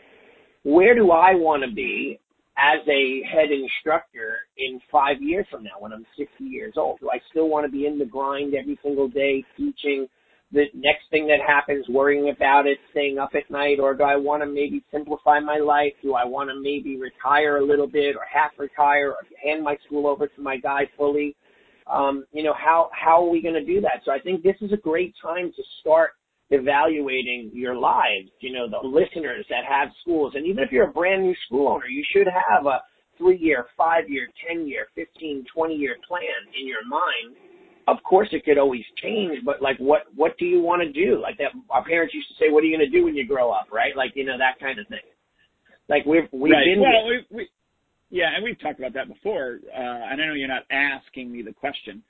[0.63, 2.19] where do I want to be
[2.57, 6.99] as a head instructor in five years from now when I'm 60 years old?
[6.99, 10.07] Do I still want to be in the grind every single day teaching
[10.53, 14.15] the next thing that happens, worrying about it, staying up at night, or do I
[14.15, 15.93] want to maybe simplify my life?
[16.03, 19.77] Do I want to maybe retire a little bit or half retire or hand my
[19.85, 21.35] school over to my guy fully?
[21.91, 24.01] Um, you know, how, how are we going to do that?
[24.05, 26.11] So I think this is a great time to start
[26.49, 30.33] evaluating your lives, you know, the listeners that have schools.
[30.35, 32.81] And even if you're a brand new school owner, you should have a
[33.17, 36.21] three year, five year, 10 year, 15, 20 year plan
[36.59, 37.35] in your mind.
[37.87, 41.21] Of course it could always change, but like what, what do you want to do?
[41.21, 43.27] Like that, our parents used to say, what are you going to do when you
[43.27, 43.67] grow up?
[43.71, 43.95] Right?
[43.95, 45.03] Like, you know, that kind of thing.
[45.89, 46.63] Like we've, we've right.
[46.63, 46.79] been.
[46.79, 47.49] Well, we, we,
[48.09, 49.59] yeah, and we've talked about that before.
[49.67, 52.03] Uh, and I know you're not asking me the question,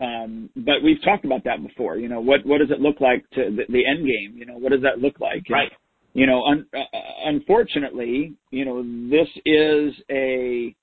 [0.00, 1.96] um, but we've talked about that before.
[1.96, 4.34] You know, what what does it look like to the, the end game?
[4.36, 5.44] You know, what does that look like?
[5.50, 5.70] Right.
[6.14, 10.74] you know, un, uh, unfortunately, you know, this is a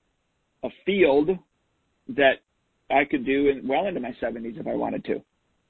[0.64, 1.30] a field
[2.08, 2.38] that
[2.90, 5.22] I could do in, well into my 70s if I wanted to.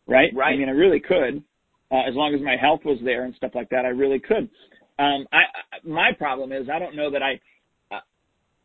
[0.06, 0.30] Right.
[0.34, 0.54] Right.
[0.54, 1.42] I mean, I really could,
[1.90, 3.84] uh, as long as my health was there and stuff like that.
[3.84, 4.48] I really could.
[4.98, 7.40] Um, I, I my problem is I don't know that I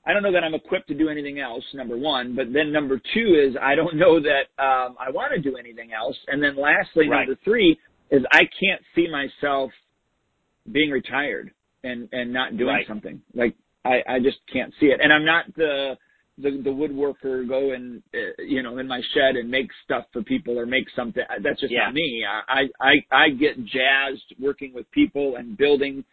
[0.06, 2.36] I don't know that I'm equipped to do anything else, number one.
[2.36, 5.92] But then number two is I don't know that um, I want to do anything
[5.94, 6.18] else.
[6.28, 7.20] And then lastly, right.
[7.20, 7.78] number three
[8.12, 9.72] is I can't see myself
[10.72, 11.52] being retired
[11.84, 12.88] and and not doing right.
[12.88, 13.22] something.
[13.34, 15.00] Like I I just can't see it.
[15.02, 15.98] And I'm not the
[16.38, 20.22] the the woodworker go and uh, you know in my shed and make stuff for
[20.24, 21.24] people or make something.
[21.42, 21.86] That's just yeah.
[21.86, 22.24] not me.
[22.48, 26.04] I I I get jazzed working with people and building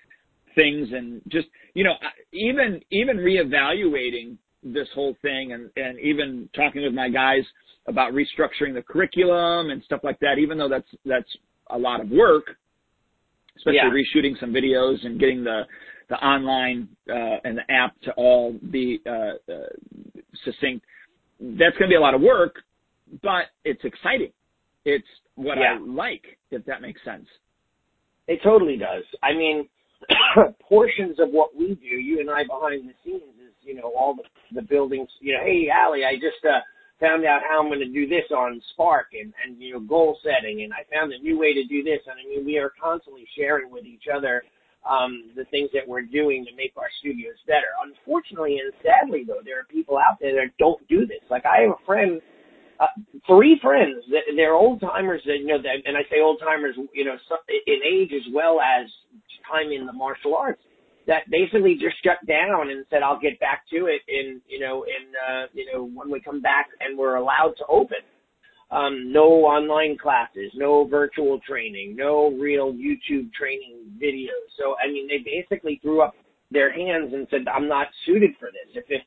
[0.54, 1.94] things and just you know
[2.32, 7.42] even even reevaluating this whole thing and and even talking with my guys
[7.86, 11.28] about restructuring the curriculum and stuff like that even though that's that's
[11.70, 12.56] a lot of work
[13.56, 13.90] especially Yeah.
[13.90, 15.62] reshooting some videos and getting the
[16.08, 19.10] the online uh, and the app to all be uh,
[19.52, 19.68] uh,
[20.44, 20.84] succinct
[21.40, 22.56] that's going to be a lot of work
[23.22, 24.32] but it's exciting
[24.84, 25.74] it's what Yeah.
[25.74, 27.26] I like if that makes sense
[28.28, 29.04] It totally does.
[29.22, 29.68] I mean,
[30.60, 34.14] portions of what we do, you and I behind the scenes, is you know all
[34.14, 35.08] the the buildings.
[35.20, 36.60] You know, hey Allie, I just uh,
[37.00, 40.18] found out how I'm going to do this on Spark and and you know goal
[40.22, 42.00] setting, and I found a new way to do this.
[42.06, 44.42] And I mean, we are constantly sharing with each other
[44.88, 47.68] um, the things that we're doing to make our studios better.
[47.84, 51.20] Unfortunately and sadly, though, there are people out there that don't do this.
[51.30, 52.20] Like I have a friend
[52.80, 52.86] uh,
[53.26, 54.02] three friends.
[54.34, 55.22] They're old timers.
[55.26, 57.16] That, you know, and I say old timers, you know,
[57.66, 58.88] in age as well as
[59.50, 60.62] time in the martial arts.
[61.06, 64.84] That basically just shut down and said, "I'll get back to it in, you know,
[64.84, 67.98] in, uh, you know, when we come back and we're allowed to open."
[68.70, 74.46] Um, no online classes, no virtual training, no real YouTube training videos.
[74.56, 76.14] So, I mean, they basically threw up
[76.52, 78.76] their hands and said, "I'm not suited for this.
[78.76, 79.02] If it,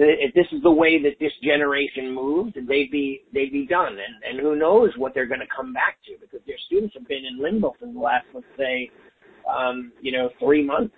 [0.00, 3.92] if this is the way that this generation moved, they'd be they'd be done.
[3.92, 7.08] And and who knows what they're going to come back to because their students have
[7.08, 8.90] been in limbo for the last let's say,
[9.48, 10.94] um, you know, three months.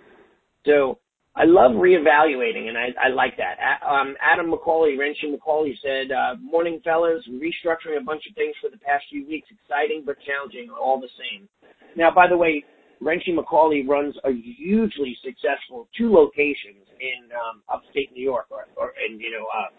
[0.65, 0.99] So
[1.35, 3.55] I love reevaluating, and I, I like that.
[3.87, 7.25] Um, Adam McCauley, Wrenching McCauley said, uh, "Morning, fellas.
[7.29, 9.47] Restructuring a bunch of things for the past few weeks.
[9.49, 11.47] Exciting but challenging, all the same."
[11.95, 12.63] Now, by the way,
[12.99, 18.93] Wrenching McCauley runs a hugely successful two locations in um, upstate New York, or, or
[19.01, 19.73] in you know uh,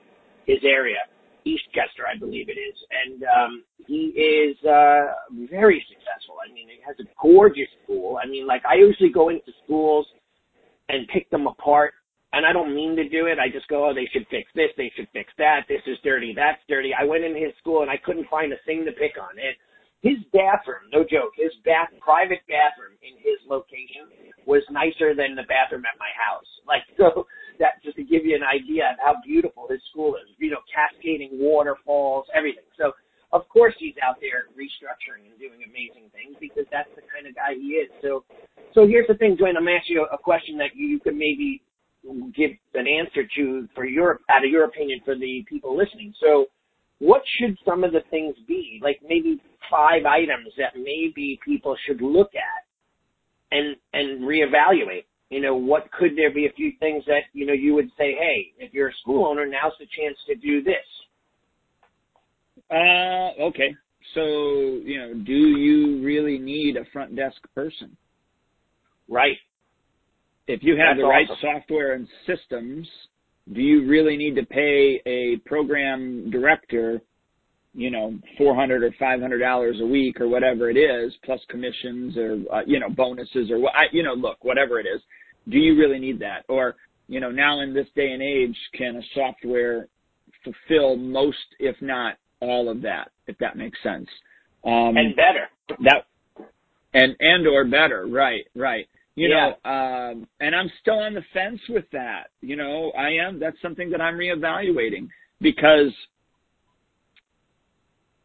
[0.47, 0.99] his area,
[1.47, 5.15] Eastchester, I believe it is, and um, he is uh,
[5.51, 6.37] very successful.
[6.43, 8.19] I mean, he has a gorgeous school.
[8.23, 10.07] I mean, like I usually go into schools
[10.89, 11.95] and pick them apart.
[12.35, 13.37] And I don't mean to do it.
[13.39, 14.73] I just go, oh, they should fix this.
[14.77, 15.69] They should fix that.
[15.69, 16.33] This is dirty.
[16.35, 16.93] That's dirty.
[16.97, 19.37] I went in his school and I couldn't find a thing to pick on.
[19.37, 19.53] And
[20.01, 25.47] his bathroom, no joke, his bath, private bathroom in his location was nicer than the
[25.49, 26.47] bathroom at my house.
[26.63, 27.27] Like, so
[27.59, 30.63] that just to give you an idea of how beautiful his school is, you know,
[30.73, 32.65] cascading waterfalls, everything.
[32.79, 32.93] So
[33.33, 37.35] of course he's out there restructuring and doing amazing things because that's the kind of
[37.35, 37.91] guy he is.
[38.01, 38.25] So,
[38.75, 39.57] so here's the thing, Duane.
[39.57, 41.63] I'm asking you a question that you could maybe
[42.37, 46.15] give an answer to for your, out of your opinion, for the people listening.
[46.21, 46.47] So,
[46.99, 48.79] what should some of the things be?
[48.81, 52.63] Like maybe five items that maybe people should look at
[53.53, 55.05] and and reevaluate.
[55.31, 58.15] You know, what could there be a few things that you know you would say,
[58.15, 60.75] hey, if you're a school owner, now's the chance to do this.
[62.71, 63.75] Uh, okay.
[64.15, 64.21] So,
[64.85, 67.97] you know, do you really need a front desk person?
[69.09, 69.37] Right.
[70.47, 71.61] if you have That's the right awesome.
[71.61, 72.89] software and systems,
[73.53, 77.01] do you really need to pay a program director,
[77.75, 81.41] you know, four hundred or five hundred dollars a week or whatever it is, plus
[81.49, 83.75] commissions or uh, you know bonuses or what?
[83.75, 85.01] I- You know, look, whatever it is,
[85.49, 86.45] do you really need that?
[86.49, 86.77] Or
[87.09, 89.89] you know, now in this day and age, can a software
[90.45, 93.11] fulfill most, if not all of that?
[93.27, 94.09] If that makes sense.
[94.65, 95.49] Um, and better.
[95.85, 96.07] that
[96.95, 99.53] and and or better right right you Yeah.
[99.65, 103.61] know um and i'm still on the fence with that you know i am that's
[103.63, 105.09] something that i'm reevaluating
[105.41, 105.93] because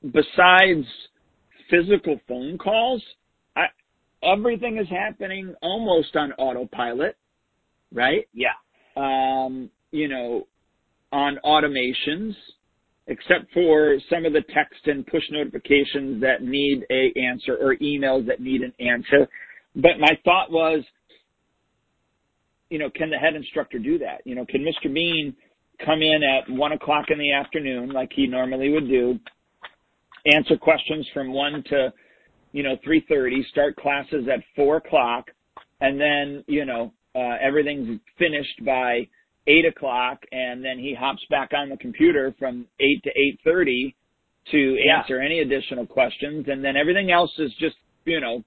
[0.03, 0.85] besides
[1.69, 3.01] physical phone calls
[3.55, 3.65] i
[4.23, 7.15] everything is happening almost on autopilot
[7.93, 8.53] right Yeah.
[8.95, 10.47] um, you know,
[11.13, 12.35] on automations,
[13.07, 18.27] except for some of the text and push notifications that need a answer or emails
[18.27, 19.27] that need an answer.
[19.75, 20.83] But my thought was,
[22.69, 24.21] you know, can the head instructor do that?
[24.25, 24.93] You know, can Mr.
[24.93, 25.33] Bean
[25.85, 29.17] come in at one o'clock in the afternoon like he normally would do,
[30.33, 31.93] answer questions from one to,
[32.51, 35.29] you know, three thirty, start classes at four o'clock,
[35.81, 39.07] and then, you know, uh, everything's finished by
[39.47, 43.95] eight o'clock, and then he hops back on the computer from eight to eight thirty
[44.51, 44.99] to Yeah.
[44.99, 48.43] answer any additional questions, and then everything else is just, you know,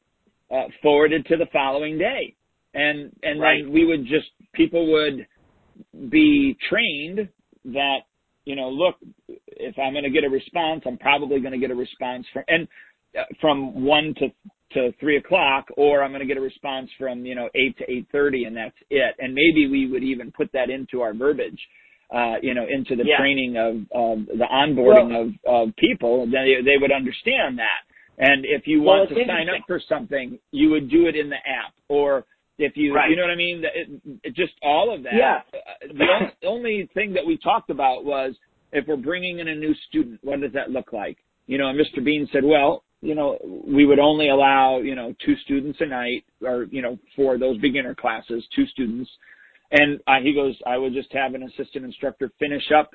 [0.50, 2.34] uh, forwarded to the following day,
[2.74, 3.62] and and Right.
[3.62, 5.26] then we would just people would
[6.08, 7.28] be trained
[7.66, 8.02] that
[8.44, 8.96] you know, look,
[9.28, 12.44] if I'm going to get a response, I'm probably going to get a response from
[12.48, 12.66] and
[13.18, 14.28] uh, from one to
[14.74, 17.90] to three o'clock, or I'm going to get a response from you know eight to
[17.90, 19.14] eight thirty, and that's it.
[19.18, 21.60] And maybe we would even put that into our verbiage,
[22.14, 23.18] uh, you know, into the Yeah.
[23.18, 26.26] training of, of the onboarding Well- of of people.
[26.26, 27.82] Then they, they would understand that.
[28.18, 31.30] And if you Well, want to sign up for something, you would do it in
[31.30, 32.26] the app, or
[32.60, 33.10] if you, Right.
[33.10, 33.64] you know what I mean?
[33.64, 33.88] It,
[34.22, 35.14] it, just all of that.
[35.14, 35.40] Yeah.
[35.54, 36.32] Uh, The only,
[36.76, 38.34] only thing that we talked about was
[38.72, 41.18] if we're bringing in a new student, what does that look like?
[41.46, 42.04] You know, and Mr.
[42.04, 46.24] Bean said, well, you know, we would only allow, you know, two students a night
[46.44, 49.10] or, you know, for those beginner classes, two students.
[49.72, 52.90] And uh, he goes, I would just have an assistant instructor finish up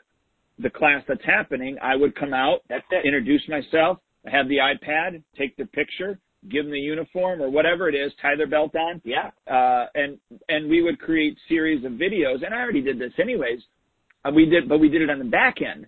[0.60, 1.78] the class that's happening.
[1.82, 2.62] I would come out,
[3.04, 3.98] introduce myself,
[4.28, 8.36] have the iPad, take the picture, give them the uniform or whatever it is, tie
[8.36, 9.32] their belt on, Yeah.
[9.48, 12.46] uh, and and we would create series of videos.
[12.46, 13.60] And I already did this anyways.
[14.24, 15.88] Uh, we did, but we did it on the back end.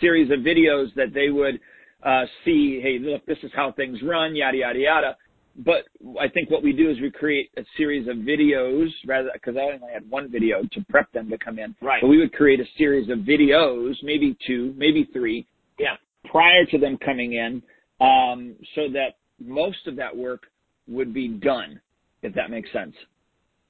[0.00, 1.60] Series of videos that they would
[2.02, 2.80] uh, see.
[2.80, 4.34] Hey, look, this is how things run.
[4.34, 5.16] Yada yada yada.
[5.56, 5.84] But
[6.20, 9.60] I think what we do is we create a series of videos rather because I
[9.74, 11.76] only had one video to prep them to come in.
[11.80, 12.00] Right.
[12.00, 15.46] But we would create a series of videos, maybe two, maybe three,
[15.78, 15.96] Yeah.
[16.24, 17.62] prior to them coming in,
[18.00, 20.42] um, so that most of that work
[20.88, 21.80] would be done,
[22.22, 22.94] if that makes sense.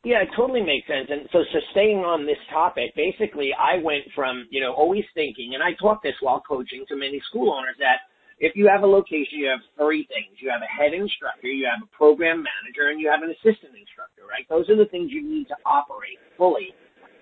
[0.04, 1.08] Yeah, it totally makes sense.
[1.08, 5.54] And so, so staying on this topic, basically, I went from, you know, always thinking,
[5.54, 8.04] and I taught this while coaching to many school owners that
[8.38, 10.36] if you have a location, you have three things.
[10.40, 13.72] You have a head instructor, you have a program manager, and you have an assistant
[13.78, 14.44] instructor, right?
[14.50, 16.76] Those are the things you need to operate fully.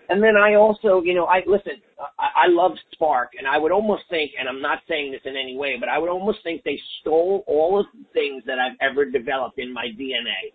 [0.09, 1.81] And then I also, you know, I listen,
[2.19, 5.37] I, I love Spark, and I would almost think, and I'm not saying this in
[5.37, 8.77] any way, but I would almost think they stole all of the things that I've
[8.81, 10.53] ever developed in my DNA.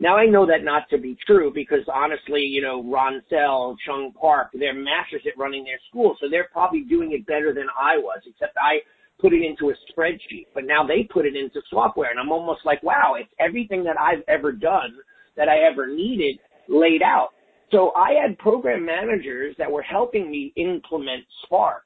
[0.00, 4.12] Now I know that not to be true because honestly, you know, Ron Sell, Chung
[4.18, 7.98] Park, they're masters at running their school, so they're probably doing it better than I
[7.98, 8.78] was, except I
[9.20, 10.46] put it into a spreadsheet.
[10.54, 13.98] But now they put it into software and I'm almost like, wow, it's everything that
[13.98, 14.94] I've ever done
[15.36, 17.30] that I ever needed laid out.
[17.70, 21.84] So I had program managers that were helping me implement Spark,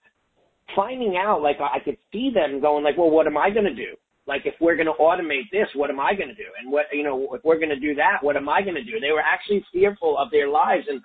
[0.76, 3.74] finding out like I could see them going like, well, what am I going to
[3.74, 3.96] do?
[4.26, 6.46] Like if we're going to automate this, what am I going to do?
[6.60, 8.84] And what, you know, if we're going to do that, what am I going to
[8.84, 9.00] do?
[9.00, 10.84] They were actually fearful of their lives.
[10.88, 11.02] And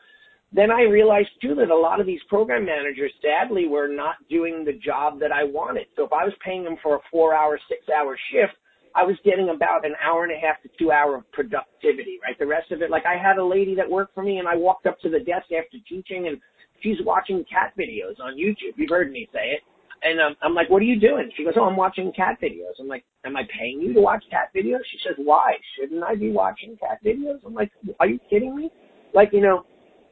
[0.53, 4.63] then I realized too that a lot of these program managers sadly were not doing
[4.63, 5.87] the job that I wanted.
[5.95, 8.53] So if I was paying them for a four hour, six hour shift,
[8.97, 12.37] I was getting about an hour and a half to two hour of productivity, right?
[12.39, 14.55] The rest of it, like I had a lady that worked for me and I
[14.55, 16.41] walked up to the desk after teaching and
[16.81, 18.73] she's watching cat videos on YouTube.
[18.75, 19.61] You've heard me say it.
[20.01, 21.29] And um, I'm like, what are you doing?
[21.37, 22.73] She goes, oh, I'm watching cat videos.
[22.79, 24.81] I'm like, am I paying you to watch cat videos?
[24.91, 25.53] She says, why?
[25.75, 27.39] Shouldn't I be watching cat videos?
[27.45, 28.71] I'm like, are you kidding me?
[29.13, 29.63] Like, you know,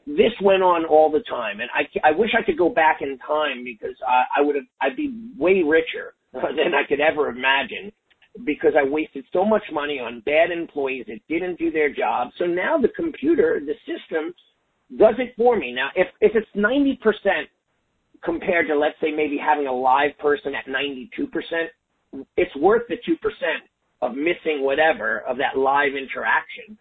[0.05, 1.59] this went on all the time.
[1.59, 4.65] And I, I wish I could go back in time because I, I would have,
[4.81, 7.91] I'd be way richer than I could ever imagine
[8.43, 12.29] because I wasted so much money on bad employees that didn't do their job.
[12.37, 14.33] So now the computer, the system
[14.97, 15.71] does it for me.
[15.71, 16.99] Now, if, if it's 90%
[18.23, 21.17] compared to let's say maybe having a live person at 92%,
[22.37, 23.15] it's worth the 2%
[24.01, 26.77] of missing whatever of that live interaction.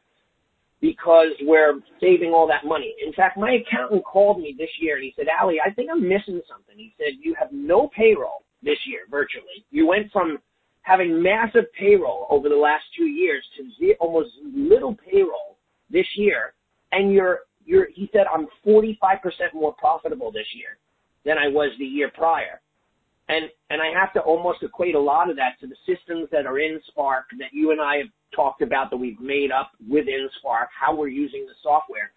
[0.80, 2.94] because we're saving all that money.
[3.06, 6.02] In fact, my accountant called me this year and he said, Allie, I think I'm
[6.06, 6.76] missing something.
[6.76, 9.64] He said, you have no payroll this year, virtually.
[9.70, 10.38] You went from
[10.84, 15.56] having massive payroll over the last two years to almost little payroll
[15.90, 16.52] this year.
[16.92, 19.18] And you're, you're, he said, I'm 45%
[19.54, 20.76] more profitable this year
[21.24, 22.60] than I was the year prior.
[23.30, 26.44] And, and I have to almost equate a lot of that to the systems that
[26.44, 30.28] are in Spark that you and I have talked about that we've made up within
[30.38, 32.10] Spark, how we're using the software.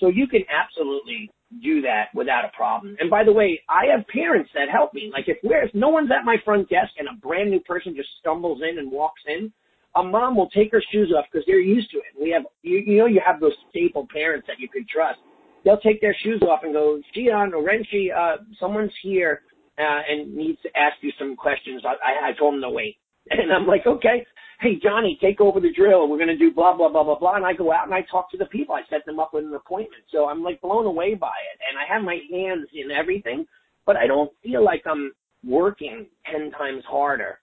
[0.00, 1.30] So you can absolutely
[1.62, 2.96] do that without a problem.
[3.00, 5.10] And by the way, I have parents that help me.
[5.12, 8.08] Like if where's no one's at my front desk and a brand new person just
[8.20, 9.52] stumbles in and walks in,
[9.96, 12.20] a mom will take her shoes off because they're used to it.
[12.20, 15.18] We have you, you know you have those staple parents that you can trust.
[15.64, 19.42] They'll take their shoes off and go, Gian or Renshi, uh, someone's here
[19.78, 21.82] uh, and needs to ask you some questions.
[21.84, 22.96] I, I, I told them to wait.
[23.30, 24.26] And I'm like, okay,
[24.60, 26.08] hey, Johnny, take over the drill.
[26.08, 27.36] We're going to do blah, blah, blah, blah, blah.
[27.36, 28.74] And I go out and I talk to the people.
[28.74, 30.02] I set them up with an appointment.
[30.12, 31.60] So I'm like blown away by it.
[31.68, 33.46] And I have my hands in everything,
[33.86, 35.12] but I don't feel like I'm
[35.44, 37.38] working 10 times harder.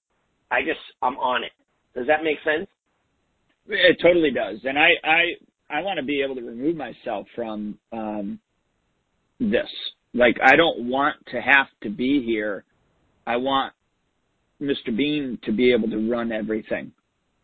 [0.52, 1.52] I just, I'm on it.
[1.96, 2.68] Does that make sense?
[3.68, 4.60] It totally does.
[4.64, 8.40] And I, I, I want to be able to remove myself from, um,
[9.40, 9.68] this
[10.16, 12.64] like I don't want to have to be here.
[13.28, 13.74] I want
[14.62, 14.96] Mr.
[14.96, 16.92] Bean to be able to run everything.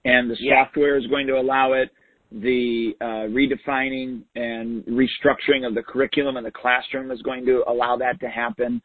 [0.05, 0.65] And the Yeah.
[0.65, 1.89] software is going to allow it.
[2.31, 7.97] The uh, redefining and restructuring of the curriculum in the classroom is going to allow
[7.97, 8.81] that to happen.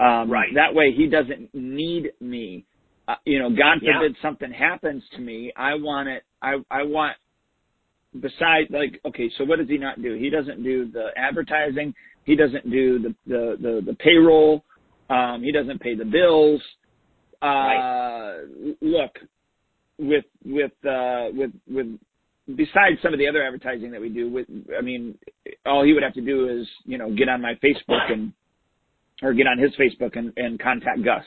[0.00, 0.52] Um, Right.
[0.54, 2.64] That way, he doesn't need me.
[3.06, 3.94] Uh, you know, God Yeah.
[3.94, 5.52] forbid something happens to me.
[5.56, 6.24] I want it.
[6.42, 7.16] I I want.
[8.18, 10.14] Besides, like, okay, so what does he not do?
[10.14, 11.94] He doesn't do the advertising.
[12.24, 14.64] He doesn't do the the the, the payroll.
[15.10, 16.60] Um, he doesn't pay the bills.
[17.42, 18.76] Uh, Right.
[18.80, 19.12] Look,
[19.98, 21.98] with with uh, with with
[22.56, 25.16] besides some of the other advertising that we do, with I mean,
[25.66, 28.32] all he would have to do is you know get on my Facebook and
[29.22, 31.24] or get on his Facebook and, and contact Gus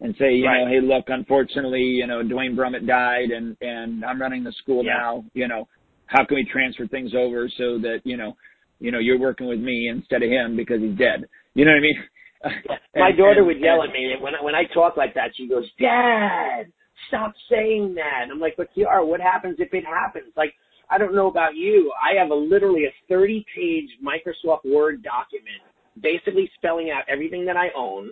[0.00, 4.20] and say, you know, hey, look, unfortunately, you know, Duane Brummett died and and I'm
[4.20, 4.94] running the school Yeah.
[4.98, 5.24] now.
[5.34, 5.68] You know,
[6.06, 8.36] how can we transfer things over so that you know,
[8.80, 11.26] you know, you're working with me instead of him because he's dead.
[11.54, 11.98] You know what I mean?
[12.96, 15.30] My daughter would yell at me when I, when I talk like that.
[15.36, 16.72] She goes, "Dad,
[17.08, 20.54] stop saying that." And I'm like, "But Kiara, what happens if it happens?" Like,
[20.90, 21.92] I don't know about you.
[22.02, 25.62] I have a literally a 30-page Microsoft Word document,
[26.00, 28.10] basically spelling out everything that I own.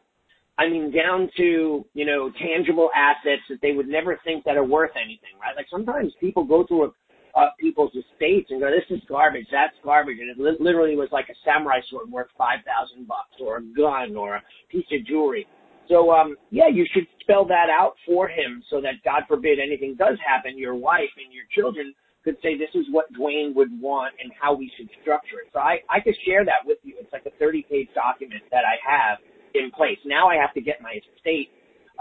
[0.59, 4.65] I mean, down to you know tangible assets that they would never think that are
[4.65, 5.57] worth anything, right?
[5.57, 6.91] Like sometimes people go through a
[7.35, 9.47] uh, people's estates and go, "This is garbage.
[9.51, 13.37] That's garbage," and it li- literally was like a samurai sword worth five thousand bucks,
[13.41, 15.47] or a gun, or a piece of jewelry.
[15.89, 19.97] So, um, yeah, you should spell that out for him, so that God forbid anything
[19.99, 21.93] does happen, your wife and your children
[22.25, 25.59] could say, "This is what Duane would want, and how we should structure it." So,
[25.61, 26.97] I I could share that with you.
[27.01, 29.19] It's like a thirty-page document that I have
[29.55, 29.99] in place.
[30.05, 31.51] Now I have to get my estate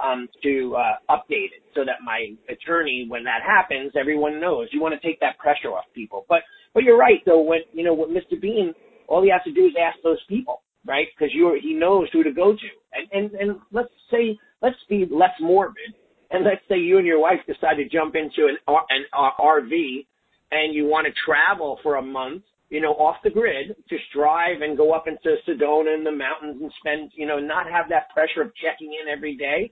[0.04, 4.68] um, to uh, update it so that my attorney, when that happens, everyone knows.
[4.72, 6.26] You want to take that pressure off people.
[6.30, 6.40] But
[6.74, 7.42] but you're right though.
[7.42, 8.40] When you know with Mr.
[8.40, 8.74] Bean,
[9.08, 11.08] all he has to do is ask those people, right?
[11.18, 12.70] Because you he knows who to go to.
[12.94, 15.96] And and and let's say let's be less morbid.
[16.34, 19.32] And let's say you and your wife decide to jump into an R- an uh,
[19.42, 20.06] RV,
[20.52, 24.62] and you want to travel for a month you know, off the grid, just drive
[24.62, 28.10] and go up into Sedona in the mountains and spend, you know, not have that
[28.14, 29.70] pressure of checking in every day.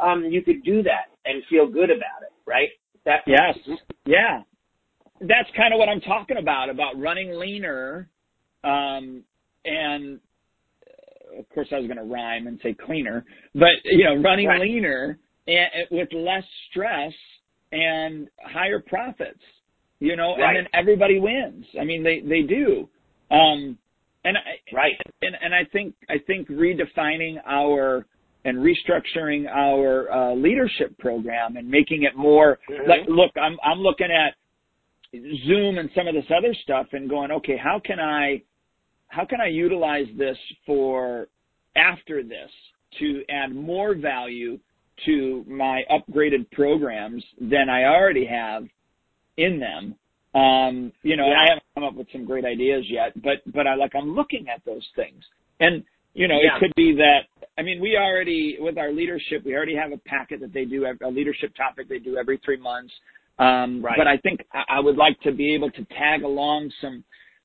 [0.00, 2.68] Um, you could do that and feel good about it, right?
[3.04, 3.56] That Yes.
[4.04, 4.42] Yeah.
[5.20, 8.08] That's kind of what I'm talking about, about running leaner.
[8.64, 9.22] Um,
[9.64, 10.20] and
[10.86, 14.48] uh, of course I was going to rhyme and say cleaner, but you know, running
[14.48, 14.60] Right.
[14.60, 17.12] leaner and with less stress
[17.72, 19.40] and higher profits,
[20.00, 20.56] you know, Right.
[20.56, 21.64] and then everybody wins.
[21.80, 22.88] I mean, they, they do.
[23.30, 23.78] Um,
[24.24, 25.00] and I, right.
[25.22, 28.06] and and I think I think redefining our
[28.46, 32.86] and restructuring our uh, leadership program and making it more Mhm.
[32.86, 34.34] like look I'm I'm looking at
[35.46, 38.42] Zoom and some of this other stuff and going okay how can I
[39.08, 41.28] how can I utilize this for
[41.74, 42.50] after this
[43.00, 44.58] to add more value
[45.04, 48.66] to my upgraded programs than I already have
[49.36, 49.96] in them
[50.34, 53.66] um, you know, and I haven't come up with some great ideas yet, but but
[53.66, 55.24] I like I'm looking at those things,
[55.60, 55.82] and
[56.12, 56.56] you know, Yeah.
[56.56, 57.26] it could be that
[57.58, 60.86] I mean, we already with our leadership, we already have a packet that they do
[60.86, 62.92] a leadership topic they do every three months.
[63.38, 63.96] Um, Right.
[63.96, 67.04] But I think I, would like to be able to tag along some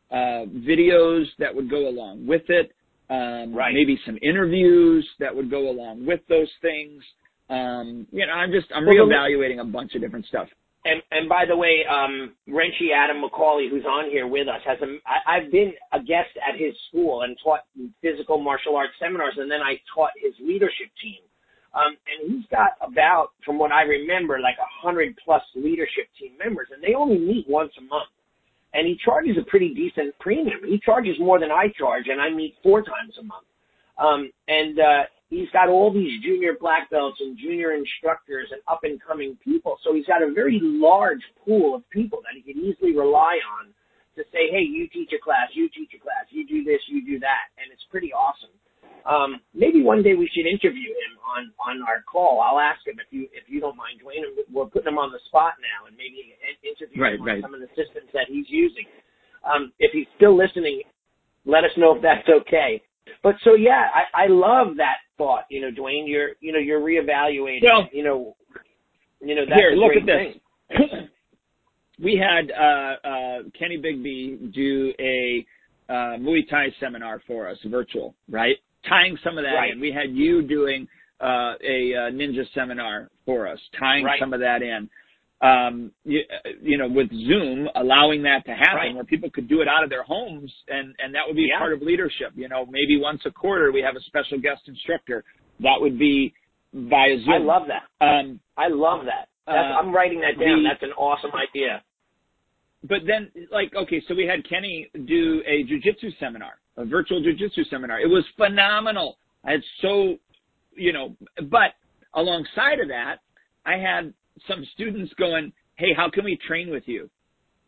[0.10, 2.72] uh, videos that would go along with it.
[3.10, 3.74] Um, Right.
[3.74, 7.04] Maybe some interviews that would go along with those things.
[7.50, 10.48] Um, you know, I'm just I'm Well, reevaluating a bunch of different stuff.
[10.86, 14.80] And and by the way, um, Renshi Adam McCauley, who's on here with us, has
[14.82, 14.98] a.
[15.06, 17.62] I, I've been a guest at his school and taught
[18.02, 21.22] physical martial arts seminars, and then I taught his leadership team.
[21.74, 26.32] Um, and he's got about, from what I remember, like a hundred plus leadership team
[26.38, 28.10] members, and they only meet once a month.
[28.74, 30.60] And he charges a pretty decent premium.
[30.68, 33.46] He charges more than I charge, and I meet four times a month.
[33.98, 38.84] Um, and uh, he's got all these junior black belts and junior instructors and up
[38.84, 39.80] and coming people.
[39.82, 43.72] So he's got a very large pool of people that he can easily rely on
[44.20, 47.00] to say, hey, you teach a class, you teach a class, you do this, you
[47.02, 48.52] do that, and it's pretty awesome.
[49.08, 52.38] Um, maybe one day we should interview him on on our call.
[52.38, 54.22] I'll ask him if you if you don't mind, Duane.
[54.54, 57.42] We're putting him on the spot now, and maybe interview right, him right.
[57.42, 58.86] on some of the systems that he's using.
[59.42, 60.86] Um, if he's still listening,
[61.50, 62.84] let us know if that's okay.
[63.24, 65.46] But so yeah, I, I love that thought.
[65.50, 67.64] You know, Duane, you're you know you're reevaluating.
[67.64, 68.36] Well, you know,
[69.22, 69.72] you know that's here.
[69.72, 70.80] a Look at this.
[72.04, 75.46] We had uh, uh, Kenny Bigby do a
[75.88, 78.56] uh, Muay Thai seminar for us, virtual, right?
[78.90, 79.72] Tying some of that right.
[79.72, 79.80] in.
[79.80, 80.88] We had you doing
[81.22, 84.20] uh, a uh, ninja seminar for us, tying right.
[84.20, 84.90] some of that in.
[85.42, 86.22] Um, you,
[86.62, 88.94] you, know, with Zoom, allowing that to happen, right.
[88.94, 91.58] where people could do it out of their homes, and and that would be yeah.
[91.58, 92.34] part of leadership.
[92.36, 95.24] You know, maybe once a quarter we have a special guest instructor.
[95.60, 96.34] That would be
[96.74, 97.34] via Zoom.
[97.34, 98.06] I love that.
[98.06, 99.30] Um, I love that.
[99.52, 100.64] uh, I'm writing that down.
[100.64, 101.82] the, That's an awesome idea.
[102.84, 107.70] But then, like, okay, so we had Kenny do a jujitsu seminar, a virtual jujitsu
[107.70, 108.00] seminar.
[108.00, 109.18] It was phenomenal.
[109.46, 110.18] I had so,
[110.76, 111.16] you know,
[111.50, 111.74] but
[112.16, 113.18] alongside of that,
[113.66, 114.14] I had
[114.48, 117.10] some students going, "Hey, how can we train with you?"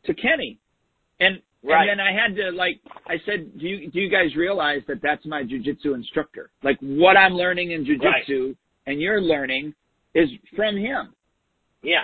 [0.05, 0.59] To Kenny,
[1.19, 1.89] and right.
[1.89, 5.01] and then I had to like, I said, "Do you do you guys realize that
[5.01, 6.51] that's my jujitsu instructor?
[6.63, 8.57] Like, what I'm learning in jujitsu right.
[8.88, 9.74] and you're learning
[10.13, 11.13] is from him."
[11.82, 12.03] Yeah.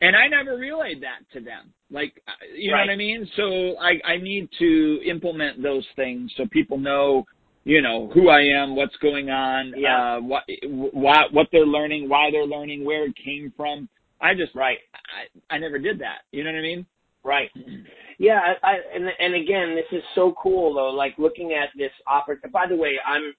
[0.00, 1.72] And I never relayed that to them.
[1.88, 2.20] Like,
[2.56, 2.78] you right.
[2.78, 3.28] know what I mean?
[3.36, 7.24] So I, I need to implement those things so people know,
[7.64, 10.16] you know, who I am, what's going on, yeah.
[10.16, 13.88] uh, what, what, what they're learning, why they're learning, where it came from.
[14.20, 14.78] I just, right.
[14.94, 16.22] I, I never did that.
[16.32, 16.86] You know what I mean?
[17.24, 17.50] Right.
[18.18, 18.40] Yeah.
[18.40, 20.90] I, I and and again, this is so cool though.
[20.90, 22.50] Like looking at this opportunity.
[22.52, 23.34] By the way, I'm.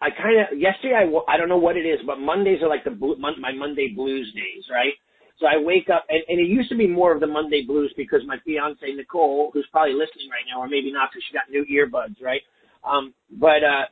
[0.00, 0.94] I kind of yesterday.
[0.94, 3.94] I I don't know what it is, but Mondays are like the blue, my Monday
[3.94, 4.92] blues days, right?
[5.40, 7.92] So I wake up, and, and it used to be more of the Monday blues
[7.96, 11.50] because my fiance Nicole, who's probably listening right now, or maybe not because she got
[11.50, 12.42] new earbuds, right?
[12.84, 13.86] Um, but uh,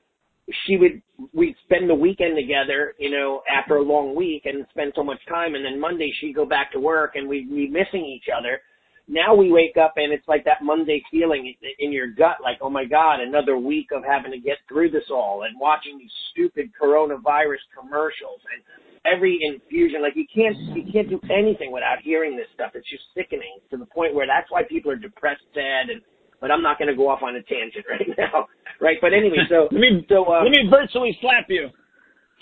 [0.66, 4.93] she would we'd spend the weekend together, you know, after a long week, and spend
[4.97, 8.05] so much time, and then Monday she'd go back to work, and we'd be missing
[8.05, 8.61] each other.
[9.09, 12.70] Now we wake up and it's like that Monday feeling in your gut, like, oh
[12.70, 16.70] my God, another week of having to get through this all and watching these stupid
[16.80, 18.62] coronavirus commercials and
[19.05, 20.03] every infusion.
[20.03, 22.72] Like you can't you can't do anything without hearing this stuff.
[22.74, 26.01] It's just sickening to the point where that's why people are depressed, sad, and.
[26.43, 28.51] But I'm not going to go off on a tangent right now,
[28.82, 28.99] right?
[29.01, 31.70] But anyway, so let me so um, let me virtually slap you.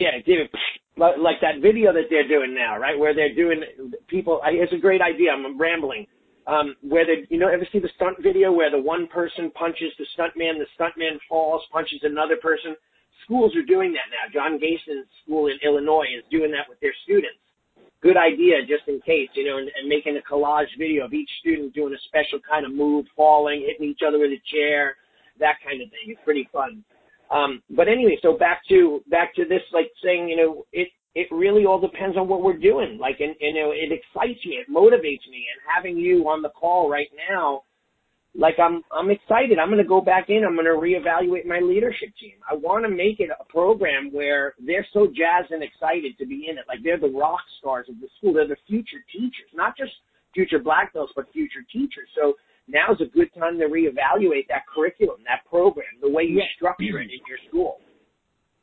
[0.00, 0.48] Yeah, David,
[0.96, 2.98] like that video that they're doing now, right?
[2.98, 3.60] Where they're doing
[4.08, 4.40] people.
[4.42, 5.30] It's a great idea.
[5.30, 6.06] I'm rambling.
[6.46, 9.92] Um, where they, you know, ever see the stunt video where the one person punches
[10.00, 12.74] the stuntman, the stuntman falls, punches another person?
[13.24, 14.32] Schools are doing that now.
[14.32, 17.44] John Gayson's school in Illinois is doing that with their students.
[18.02, 21.28] Good idea, just in case, you know, and, and making a collage video of each
[21.40, 24.96] student doing a special kind of move, falling, hitting each other with a chair,
[25.38, 26.06] that kind of thing.
[26.06, 26.82] It's pretty fun.
[27.30, 31.28] Um, but anyway, so back to back to this, like saying, you know, it it
[31.30, 32.98] really all depends on what we're doing.
[32.98, 36.42] Like, and, and you know, it excites me, it motivates me, and having you on
[36.42, 37.62] the call right now,
[38.34, 39.58] like I'm I'm excited.
[39.58, 40.44] I'm going to go back in.
[40.44, 42.34] I'm going to reevaluate my leadership team.
[42.48, 46.46] I want to make it a program where they're so jazzed and excited to be
[46.50, 46.64] in it.
[46.68, 48.34] Like they're the rock stars of the school.
[48.34, 49.92] They're the future teachers, not just
[50.34, 52.08] future black belts, but future teachers.
[52.14, 52.34] So
[52.68, 56.44] now's a good time to reevaluate that curriculum, that program, the way you Yeah.
[56.56, 57.80] structure it in your school.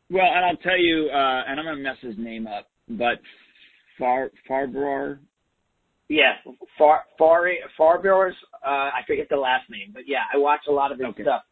[0.09, 3.19] Well, and I'll tell you, uh, and I'm going to mess his name up, but
[3.99, 5.19] Far Farbrohr,
[6.09, 6.33] Yeah,
[6.77, 8.35] Far Far Farber's.
[8.65, 11.23] Uh, I forget the last name, but yeah, I watch a lot of his Okay.
[11.23, 11.43] stuff.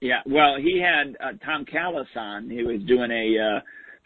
[0.00, 2.50] Yeah, well, he had uh, Tom Callos on.
[2.50, 3.60] He was doing a uh,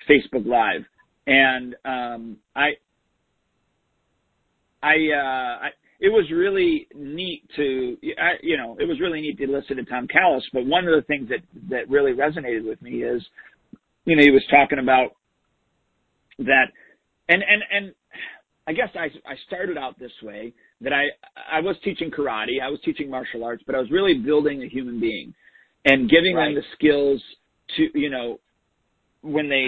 [0.08, 0.84] Facebook Live,
[1.26, 2.70] and um, I,
[4.80, 9.38] I, uh, I, it was really neat to, I, you know, it was really neat
[9.38, 10.42] to listen to Tom Callos.
[10.52, 13.20] But one of the things that that really resonated with me is,
[14.04, 15.16] you know, he was talking about
[16.38, 16.66] that,
[17.28, 17.94] and and and
[18.68, 20.52] I guess I I started out this way
[20.82, 21.04] that I
[21.50, 24.68] I was teaching karate, I was teaching martial arts, but I was really building a
[24.68, 25.34] human being
[25.86, 26.54] and giving Right.
[26.54, 27.22] them the skills
[27.76, 28.38] to you know
[29.22, 29.66] when they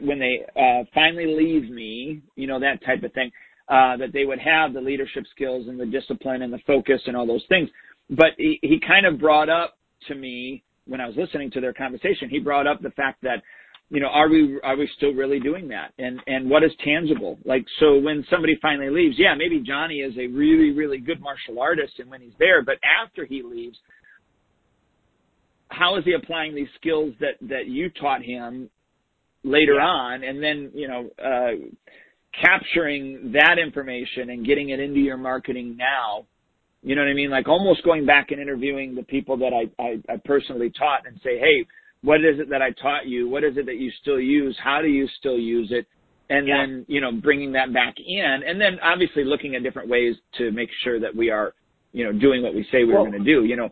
[0.00, 3.32] when they uh finally leave me you know that type of thing
[3.68, 7.16] uh, that they would have the leadership skills and the discipline and the focus and
[7.16, 7.68] all those things.
[8.10, 9.76] But he, he kind of brought up
[10.06, 13.42] to me when I was listening to their conversation, he brought up the fact that,
[13.88, 15.92] you know, are we are we still really doing that?
[15.98, 17.38] And and what is tangible?
[17.44, 21.60] Like so when somebody finally leaves, yeah, maybe Johnny is a really, really good martial
[21.60, 23.78] artist and when he's there, but after he leaves,
[25.68, 28.68] how is he applying these skills that that you taught him
[29.44, 29.84] later yeah.
[29.84, 31.52] on and then, you know, uh
[32.42, 36.26] capturing that information and getting it into your marketing now
[36.86, 37.30] you know what I mean?
[37.30, 41.18] Like almost going back and interviewing the people that I, I, I personally taught and
[41.24, 41.66] say, hey,
[42.06, 43.28] what is it that I taught you?
[43.28, 44.56] What is it that you still use?
[44.62, 45.86] How do you still use it?
[46.30, 46.58] And yeah.
[46.58, 50.52] then, you know, bringing that back in and then obviously looking at different ways to
[50.52, 51.54] make sure that we are,
[51.92, 53.44] you know, doing what we say we well, going to do.
[53.44, 53.70] You know,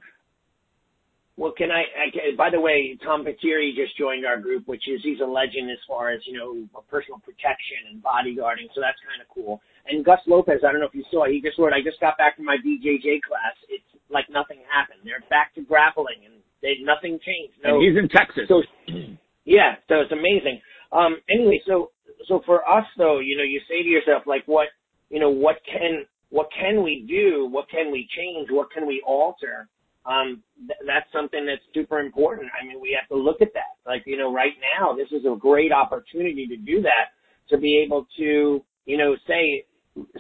[1.37, 4.99] well, can I, I, by the way, Tom Patire just joined our group, which is,
[5.05, 8.66] he's a legend as far as, you know, personal protection and bodyguarding.
[8.74, 9.62] So that's kind of cool.
[9.87, 12.18] And Gus Lopez, I don't know if you saw, he just wrote, I just got
[12.18, 13.55] back from my BJJ class.
[13.68, 15.07] It's like nothing happened.
[15.07, 16.35] They're back to grappling and
[16.65, 17.61] they, nothing changed.
[17.61, 18.49] No, and he's in Texas.
[18.49, 18.65] So,
[19.45, 20.65] yeah, so it's amazing.
[20.91, 21.93] Um, anyway, so,
[22.27, 24.69] so for us though, you know, you say to yourself, like, what,
[25.11, 27.47] you know, what can, what can we do?
[27.53, 28.49] What can we change?
[28.51, 29.69] What can we alter?
[30.07, 32.51] um, th- that's something that's super important.
[32.61, 33.81] I mean, we have to look at that.
[33.87, 37.17] Like, you know, right now, this is a great opportunity to do that,
[37.49, 39.65] to be able to, you know, say,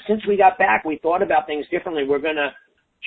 [0.06, 2.04] since we got back, we thought about things differently.
[2.06, 2.50] We're going to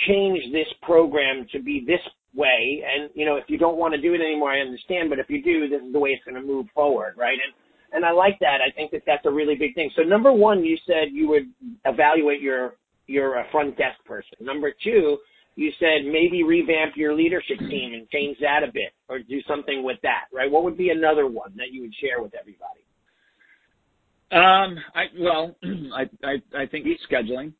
[0.07, 2.01] change this program to be this
[2.37, 2.83] way.
[2.85, 5.09] And, you know, if you don't want to do it anymore, I understand.
[5.09, 7.37] But if you do, this is the way it's going to move forward, right?
[7.43, 7.53] And,
[7.93, 8.59] and I like that.
[8.61, 9.89] I think that that's a really big thing.
[9.95, 11.49] So number one, you said you would
[11.85, 12.75] evaluate your,
[13.07, 14.37] your uh, front desk person.
[14.39, 15.17] Number two,
[15.55, 19.83] you said maybe revamp your leadership team and change that a bit or do something
[19.83, 20.49] with that, right?
[20.49, 22.85] What would be another one that you would share with everybody?
[24.29, 25.55] Um, I well,
[25.95, 27.53] I I, I think scheduling.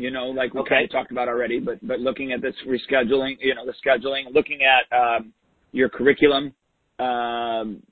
[0.00, 0.70] You know, like we okay.
[0.70, 4.32] kind of talked about already, but but looking at this rescheduling, you know, the scheduling,
[4.32, 5.34] looking at um,
[5.72, 6.54] your curriculum,
[6.98, 7.82] um,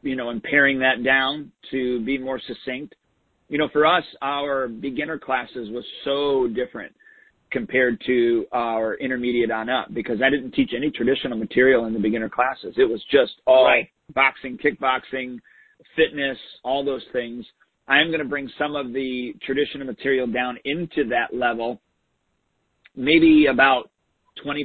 [0.00, 2.94] you know, and paring that down to be more succinct.
[3.50, 6.94] You know, for us, our beginner classes was so different
[7.50, 12.00] compared to our intermediate on up because I didn't teach any traditional material in the
[12.00, 12.74] beginner classes.
[12.78, 13.90] It was just all right.
[14.14, 15.38] boxing, kickboxing,
[15.96, 17.44] fitness, all those things.
[17.92, 21.78] I am going to bring some of the traditional material down into that level,
[22.96, 23.90] maybe about
[24.46, 24.64] 20%,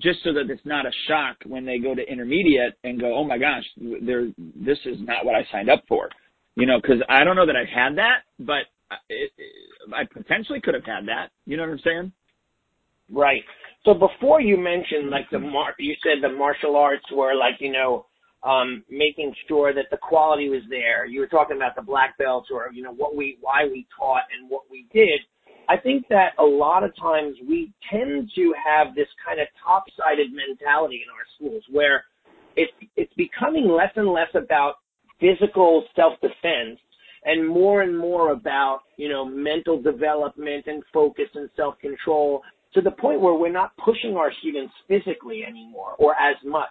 [0.00, 3.24] just so that it's not a shock when they go to intermediate and go, oh
[3.24, 6.08] my gosh, this is not what I signed up for.
[6.54, 8.70] You know, because I don't know that I've had that, but
[9.08, 9.52] it, it,
[9.92, 11.30] I potentially could have had that.
[11.44, 12.12] You know what I'm saying?
[13.10, 13.42] Right.
[13.84, 17.72] So before you mentioned like the mar- you said the martial arts were like you
[17.72, 18.06] know
[18.44, 21.06] Um, making sure that the quality was there.
[21.06, 24.22] You were talking about the black belts or you know what we why we taught
[24.36, 25.20] and what we did.
[25.68, 30.32] I think that a lot of times we tend to have this kind of top-sided
[30.32, 32.04] mentality in our schools where
[32.56, 34.74] it's it's becoming less and less about
[35.20, 36.80] physical self-defense
[37.24, 42.42] and more and more about, you know, mental development and focus and self-control
[42.74, 46.70] to the point where we're not pushing our students physically anymore or as much.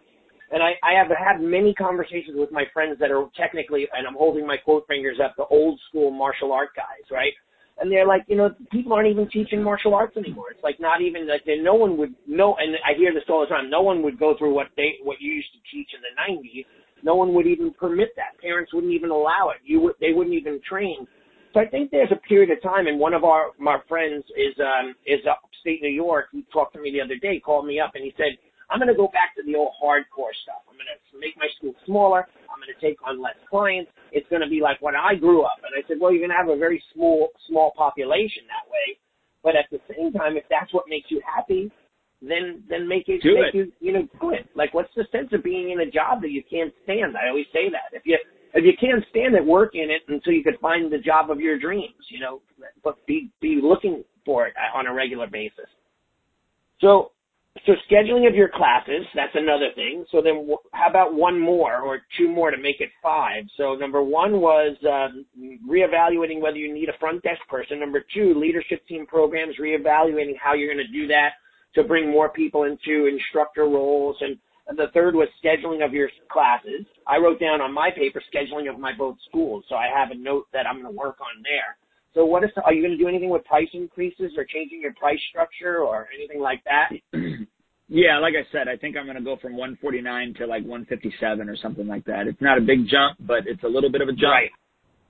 [0.52, 4.16] And I, I have had many conversations with my friends that are technically, and I'm
[4.16, 7.32] holding my quote fingers up, the old school martial art guys, right?
[7.80, 10.52] And they're like, you know, people aren't even teaching martial arts anymore.
[10.52, 12.56] It's like not even like no one would know.
[12.60, 13.70] And I hear this all the time.
[13.70, 16.66] No one would go through what they what you used to teach in the '90s
[17.04, 18.39] no one would even permit that.
[18.41, 19.62] Parents wouldn't even allow it.
[19.64, 21.08] You would, they wouldn't even train.
[21.54, 24.56] So I think there's a period of time, and one of our my friends is
[24.60, 26.28] um is upstate New York.
[26.32, 28.38] He talked to me the other day, called me up, and he said,
[28.72, 30.64] "I'm going to go back to the old hardcore stuff.
[30.66, 32.26] I'm going to make my school smaller.
[32.48, 33.92] I'm going to take on less clients.
[34.12, 36.34] It's going to be like when I grew up." And I said, "Well, you're going
[36.34, 38.98] to have a very small small population that way,
[39.44, 41.70] but at the same time, if that's what makes you happy,
[42.22, 43.56] then then make it do make it.
[43.56, 44.48] you you know do it.
[44.56, 47.18] Like what's the sense of being in a job that you can't stand?
[47.18, 47.96] I always say that.
[47.98, 48.18] If you
[48.54, 51.40] if you can't stand it, work in it until you could find the job of
[51.40, 52.42] your dreams, you know,
[52.84, 55.68] but be be looking for it on a regular basis.
[56.80, 57.12] So
[57.66, 60.06] so scheduling of your classes, that's another thing.
[60.12, 63.43] So then how about one more or two more to make it five?
[63.58, 65.26] So number one was um,
[65.70, 67.80] reevaluating whether you need a front desk person.
[67.80, 71.32] Number two, leadership team programs, reevaluating how you're going to do that
[71.76, 74.16] to bring more people into instructor roles.
[74.22, 74.38] And,
[74.68, 76.86] and the third was scheduling of your classes.
[77.06, 79.66] I wrote down on my paper scheduling of my both schools.
[79.68, 81.76] So I have a note that I'm going to work on there.
[82.14, 84.93] So what is, are you going to do anything with price increases or changing your
[84.93, 86.89] price structure or anything like that?
[87.93, 91.49] Yeah, like I said, I think I'm going to go from 149 to like 157
[91.49, 92.26] or something like that.
[92.26, 94.32] It's not a big jump, but it's a little bit of a jump.
[94.32, 94.49] Right.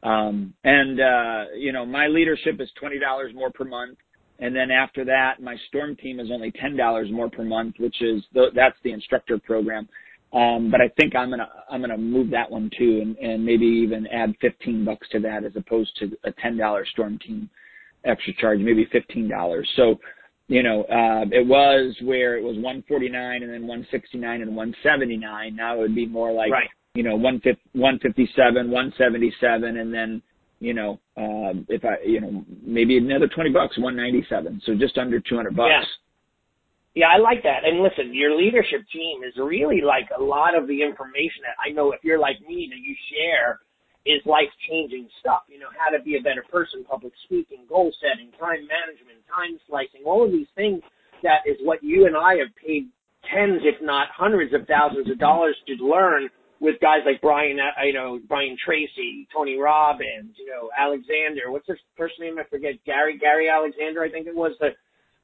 [0.03, 3.99] Um, and uh, you know, my leadership is twenty dollars more per month,
[4.39, 8.01] and then after that, my storm team is only ten dollars more per month, which
[8.01, 9.87] is that's the instructor program.
[10.33, 13.65] Um, but I think I'm gonna I'm gonna move that one too, and, and maybe
[13.65, 17.49] even add 15 bucks to that as opposed to a ten dollar storm team
[18.05, 19.69] extra charge, maybe fifteen dollars.
[19.75, 19.99] So,
[20.47, 25.55] you know, uh, it was where it was 149 and then 169 and 179.
[25.55, 26.69] Now it would be more like right.
[26.93, 30.21] you know 157, 177, and then
[30.59, 34.61] you know um, if I you know maybe another 20 bucks, 197.
[34.65, 35.71] So just under 200 bucks.
[35.71, 35.83] Yeah.
[36.93, 37.63] Yeah, I like that.
[37.63, 41.71] And listen, your leadership team is really like a lot of the information that I
[41.71, 43.59] know if you're like me that you share
[44.05, 45.47] is life changing stuff.
[45.47, 49.55] You know, how to be a better person, public speaking, goal setting, time management, time
[49.69, 50.81] slicing, all of these things
[51.23, 52.89] that is what you and I have paid
[53.29, 56.29] tens, if not hundreds of thousands of dollars to learn
[56.59, 61.67] with guys like Brian, uh, you know, Brian Tracy, Tony Robbins, you know, Alexander, what's
[61.67, 62.37] his first name?
[62.37, 62.73] I forget.
[62.85, 64.69] Gary, Gary Alexander, I think it was the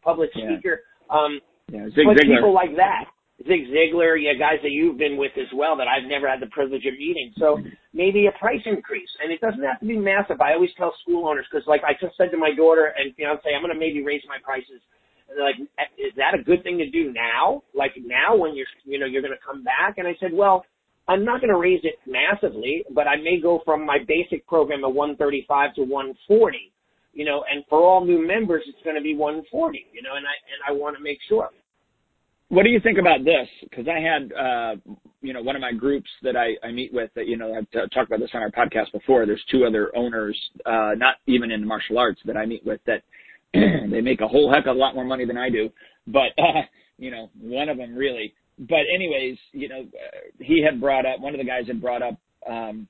[0.03, 0.81] public speaker.
[1.09, 1.15] Yeah.
[1.15, 1.39] Um,
[1.71, 2.37] yeah, Zig but Ziglar.
[2.37, 3.05] people like that,
[3.45, 6.47] Zig Ziglar, yeah, guys that you've been with as well that I've never had the
[6.47, 7.33] privilege of meeting.
[7.37, 7.59] So
[7.93, 10.41] maybe a price increase, and it doesn't have to be massive.
[10.41, 13.45] I always tell school owners because, like, I just said to my daughter and fiance,
[13.53, 14.81] I'm going to maybe raise my prices.
[15.37, 15.59] Like,
[15.99, 17.61] is that a good thing to do now?
[17.75, 19.97] Like now, when you're, you know, you're going to come back?
[19.97, 20.65] And I said, well,
[21.07, 24.83] I'm not going to raise it massively, but I may go from my basic program
[24.83, 26.71] of 135 to 140
[27.17, 30.23] you know, and for all new members, it's going to be 140, you know, and
[30.23, 31.49] I, and I want to make sure.
[32.49, 33.47] What do you think about this?
[33.63, 37.09] Because I had, uh, you know, one of my groups that I, I meet with
[37.15, 39.25] that, you know, I've talked about this on our podcast before.
[39.25, 40.37] There's two other owners,
[40.67, 43.01] uh, not even in martial arts that I meet with that
[43.53, 45.71] they make a whole heck of a lot more money than I do.
[46.05, 46.61] But, uh,
[46.99, 48.35] you know, one of them really.
[48.59, 49.87] But anyways, you know,
[50.39, 52.87] he had brought up, one of the guys had brought up, um,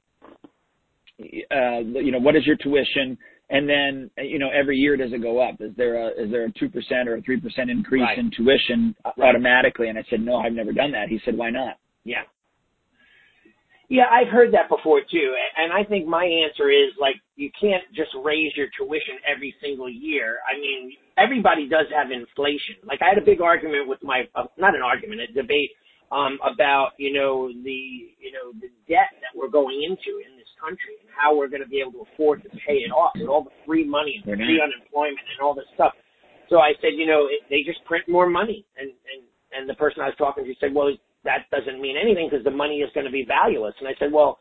[1.20, 3.18] uh, you know, what is your tuition?
[3.50, 5.62] And then, you know, every year does it go up?
[5.62, 8.20] Is there a is there a two percent or a three percent increase right.
[8.20, 9.88] in tuition automatically?
[9.88, 11.08] And I said, no, I've never done that.
[11.08, 11.78] He said, why not?
[12.04, 12.24] Yeah.
[13.90, 17.84] Yeah, I've heard that before too, and I think my answer is like you can't
[17.96, 20.40] just raise your tuition every single year.
[20.44, 22.76] I mean, everybody does have inflation.
[22.84, 25.72] Like I had a big argument with my, uh, not an argument, a debate
[26.12, 30.20] um, about you know the you know the debt that we're going into
[30.60, 33.30] country and how we're going to be able to afford to pay it off with
[33.30, 35.94] all the free money and free unemployment and all this stuff.
[36.50, 39.76] So I said, you know, it, they just print more money, and and and the
[39.76, 40.92] person I was talking to said, well,
[41.24, 43.76] that doesn't mean anything because the money is going to be valueless.
[43.80, 44.40] And I said, well,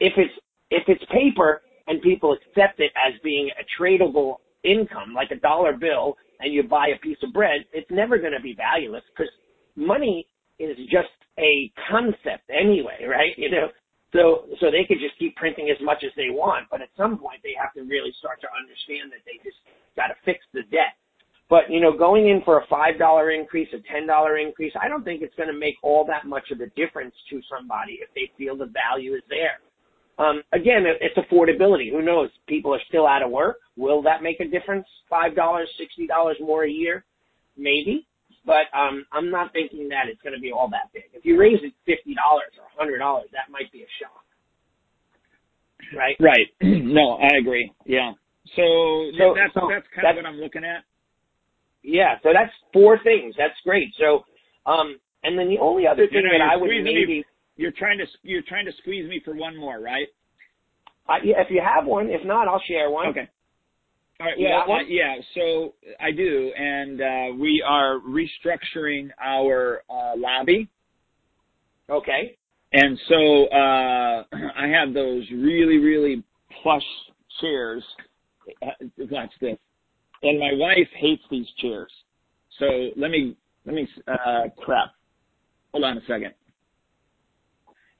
[0.00, 0.34] if it's
[0.70, 5.72] if it's paper and people accept it as being a tradable income, like a dollar
[5.72, 9.30] bill, and you buy a piece of bread, it's never going to be valueless because
[9.76, 10.26] money
[10.58, 13.32] is just a concept anyway, right?
[13.36, 13.68] You know,
[14.12, 17.18] so so they could just keep printing as much as they want, but at some
[17.18, 19.58] point they have to really start to understand that they just
[19.96, 20.98] got to fix the debt.
[21.48, 24.88] But you know, going in for a five dollar increase, a ten dollar increase, I
[24.88, 28.08] don't think it's going to make all that much of a difference to somebody if
[28.14, 29.58] they feel the value is there.
[30.18, 31.90] Um, again, it's affordability.
[31.90, 32.30] Who knows?
[32.46, 33.56] People are still out of work.
[33.76, 34.86] Will that make a difference?
[35.08, 37.04] Five dollars, sixty dollars more a year,
[37.56, 38.06] maybe.
[38.46, 41.04] But um, I'm not thinking that it's going to be all that big.
[41.12, 44.24] If you raise it fifty dollars or hundred dollars, that might be a shock.
[45.96, 46.16] Right.
[46.20, 46.48] Right.
[46.62, 47.72] no, I agree.
[47.84, 48.12] Yeah.
[48.56, 50.84] So, So- that's so that's kind that's- of what I'm looking at.
[51.82, 53.34] Yeah, so that's four things.
[53.38, 53.88] That's great.
[53.98, 54.24] So,
[54.70, 57.24] um, and then the only other thing You know, that I would maybe, me.
[57.56, 60.06] You're trying to you're trying to squeeze me for one more, right?
[61.08, 63.08] I, if you have one, if not, I'll share one.
[63.08, 63.28] Okay.
[64.20, 64.36] All right.
[64.38, 65.16] Well, uh, yeah.
[65.34, 70.68] So I do, and uh, we are restructuring our uh, lobby.
[71.88, 72.36] Okay.
[72.72, 74.24] And so uh,
[74.56, 76.22] I have those really, really
[76.62, 76.84] plush
[77.40, 77.82] chairs.
[78.98, 79.56] Watch this.
[80.22, 81.90] And my wife hates these chairs.
[82.58, 84.90] So let me let me uh, crap.
[85.72, 86.34] Hold on a second.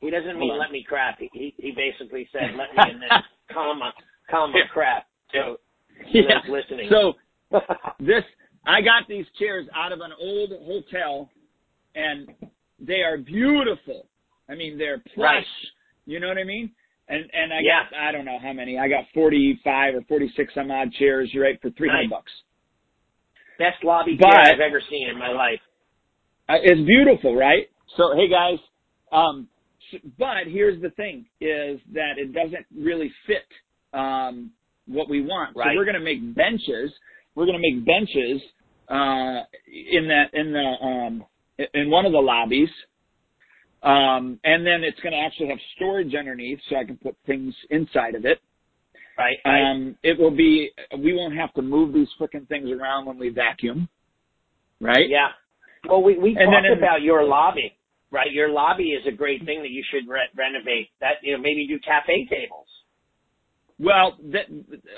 [0.01, 1.19] He doesn't mean let me crap.
[1.19, 3.09] He he, basically said let me and then
[3.53, 3.93] comma
[4.31, 5.07] comma crap.
[5.33, 5.61] So
[6.13, 6.41] Yeah.
[6.49, 6.89] listening.
[6.91, 7.15] So
[8.01, 8.25] this
[8.67, 11.31] I got these chairs out of an old hotel,
[11.95, 12.29] and
[12.79, 14.07] they are beautiful.
[14.49, 15.17] I mean, they're plush.
[15.17, 15.45] Right.
[16.07, 16.71] You know what I mean?
[17.09, 17.85] And and I Yeah.
[17.91, 18.79] got I don't know how many.
[18.79, 21.31] I got forty five or forty six some odd chairs.
[21.33, 22.33] You're right for three hundred bucks.
[23.59, 25.61] Best lobby But- chair I've ever seen in my life.
[26.49, 27.69] Uh, it's beautiful, right?
[27.97, 28.59] So hey guys,
[29.13, 29.49] um,
[30.19, 33.47] but here's the thing: is that it doesn't really fit
[33.99, 34.51] um,
[34.91, 35.57] what we want.
[35.57, 35.73] Right.
[35.73, 36.93] So we're going to make benches.
[37.35, 38.41] We're going to make benches
[38.89, 41.25] uh, in that in the um,
[41.75, 42.69] in one of the lobbies.
[43.83, 47.55] Um, and then it's going to actually have storage underneath, so I can put things
[47.71, 48.39] inside of it.
[49.17, 49.39] Right.
[49.45, 50.71] Um, it will be.
[50.99, 53.89] We won't have to move these freaking things around when we vacuum.
[54.81, 55.09] Right.
[55.09, 55.29] Yeah.
[55.89, 57.75] Well, we we And talked in- about your lobby,
[58.11, 58.31] right?
[58.33, 60.89] Your lobby is a great thing that you should re- renovate.
[61.01, 62.67] That you know maybe do cafe tables.
[63.81, 64.45] Well, that,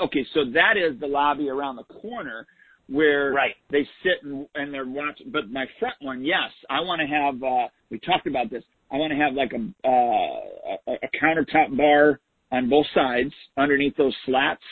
[0.04, 2.46] okay, so that is the lobby around the corner
[2.88, 3.54] where Right.
[3.70, 5.30] they sit and, and they're watching.
[5.30, 7.42] But my front one, yes, I want to have.
[7.42, 8.64] uh We talked about this.
[8.90, 12.20] I want to have like a, uh, a a countertop bar
[12.50, 14.62] on both sides underneath those slats.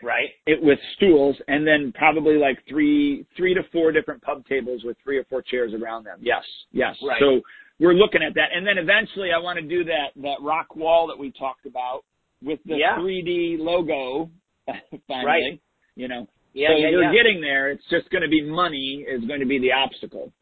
[0.00, 0.30] Right.
[0.46, 4.96] It with stools, and then probably like three three to four different pub tables with
[5.02, 6.18] three or four chairs around them.
[6.22, 6.94] Yes, yes.
[7.06, 7.18] Right.
[7.20, 7.40] So
[7.80, 11.08] we're looking at that, and then eventually I want to do that that rock wall
[11.08, 12.04] that we talked about
[12.42, 12.96] with the Yeah.
[12.98, 14.30] 3D logo.
[15.08, 15.60] finally, Right.
[15.96, 16.28] you know.
[16.52, 16.68] Yeah.
[16.68, 16.90] so yeah.
[16.90, 17.12] we're yeah.
[17.12, 17.70] getting there.
[17.70, 20.32] It's just going to be money is going to be the obstacle.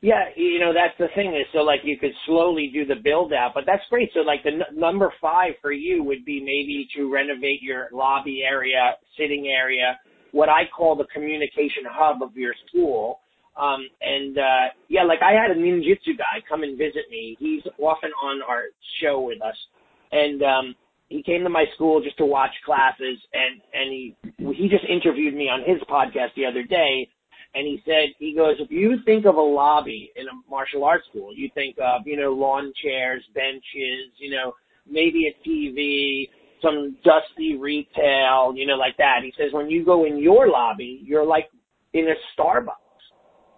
[0.00, 3.32] Yeah, you know that's the thing is so like you could slowly do the build
[3.32, 4.10] out, but that's great.
[4.14, 8.44] So like the n- number five for you would be maybe to renovate your lobby
[8.48, 9.98] area, sitting area,
[10.30, 13.18] what I call the communication hub of your school.
[13.56, 17.36] Um, and uh, yeah, like I had a ninjutsu guy come and visit me.
[17.40, 18.62] He's often on our
[19.02, 19.56] show with us,
[20.12, 20.74] and um,
[21.08, 25.34] he came to my school just to watch classes, and and he he just interviewed
[25.34, 27.08] me on his podcast the other day
[27.54, 31.06] and he said, he goes, if you think of a lobby in a martial arts
[31.08, 34.52] school, you think of, you know, lawn chairs, benches, you know,
[34.88, 36.28] maybe a TV,
[36.62, 39.20] some dusty retail, you know, like that.
[39.22, 41.48] He says, when you go in your lobby, you're like
[41.94, 42.74] in a Starbucks.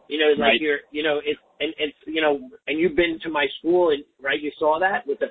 [0.08, 0.52] You know, it's Right.
[0.52, 3.90] like you're, you know, it's, and it's, you know, and you've been to my school
[3.90, 5.26] and, right, you saw that with the,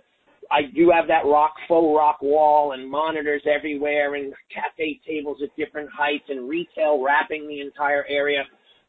[0.51, 5.55] I do have that rock, faux rock wall and monitors everywhere and cafe tables at
[5.55, 8.43] different heights and retail wrapping the entire area.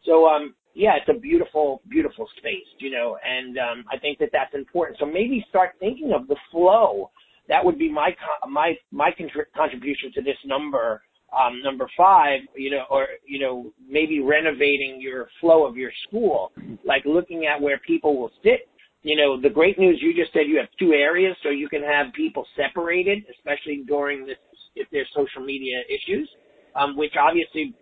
[0.07, 4.31] So, um, yeah, it's a beautiful, beautiful space, you know, and, um, I think that
[4.33, 4.99] that's important.
[4.99, 7.11] So maybe start thinking of the flow.
[7.49, 8.17] That would be my,
[8.49, 11.03] my, my contri- contribution to this number,
[11.39, 16.53] um, number five, you know, or, you know, maybe renovating your flow of your school,
[16.85, 18.70] like looking at where people will sit
[19.03, 21.83] you know, the great news you just said you have two areas, so you can
[21.83, 24.37] have people separated, especially during this
[24.77, 26.29] if there's social media issues,
[26.77, 27.75] um, which obviously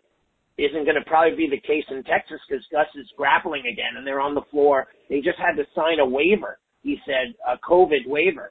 [0.57, 4.07] isn't going to probably be the case in Texas because Gus is grappling again and
[4.07, 4.89] they're on the floor.
[5.09, 6.59] They just had to sign a waiver.
[6.83, 8.51] He said a COVID waiver,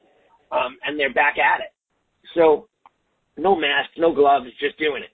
[0.51, 1.71] um, and they're back at it.
[2.35, 2.67] So
[3.37, 5.11] no masks, no gloves, just doing it,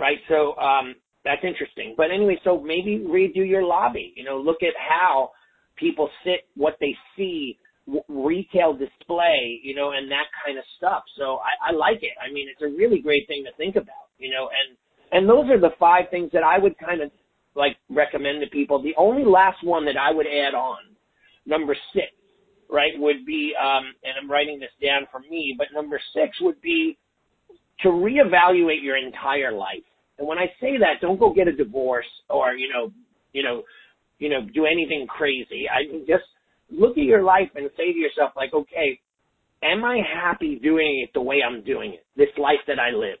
[0.00, 0.18] right?
[0.28, 0.94] So um,
[1.24, 1.94] that's interesting.
[1.96, 4.12] But anyway, so maybe redo your lobby.
[4.16, 5.32] You know, look at how
[5.80, 7.58] people sit, what they see,
[8.08, 11.02] retail display, you know, and that kind of stuff.
[11.18, 12.12] So I, I like it.
[12.22, 14.76] I mean, it's a really great thing to think about, you know, and
[15.12, 17.10] and those are the five things that I would kind of
[17.56, 18.80] like recommend to people.
[18.80, 20.78] The only last one that I would add on,
[21.46, 22.06] number six,
[22.70, 26.60] right, would be, um, and I'm writing this down for me, but number six would
[26.60, 26.96] be
[27.80, 29.82] to reevaluate your entire life.
[30.18, 32.92] And when I say that, don't go get a divorce or, you know,
[33.32, 33.62] you know,
[34.20, 35.64] you know, do anything crazy.
[35.68, 36.22] I mean, just
[36.70, 39.00] look at your life and say to yourself, like, okay,
[39.62, 42.06] am I happy doing it the way I'm doing it?
[42.16, 43.18] This life that I live.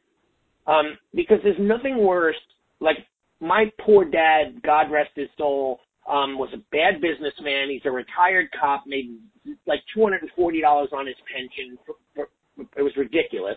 [0.66, 2.36] Um, because there's nothing worse,
[2.80, 2.98] like
[3.40, 7.70] my poor dad, God rest his soul, um, was a bad businessman.
[7.70, 9.18] He's a retired cop, made
[9.66, 11.78] like $240 on his pension.
[11.86, 12.28] For, for,
[12.76, 13.56] it was ridiculous.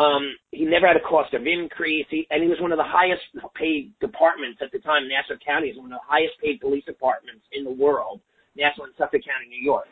[0.00, 2.88] Um, he never had a cost of increase, he, and he was one of the
[2.88, 3.20] highest
[3.52, 5.04] paid departments at the time.
[5.04, 8.20] Nassau County is one of the highest paid police departments in the world.
[8.56, 9.84] Nassau and Suffolk County, New York.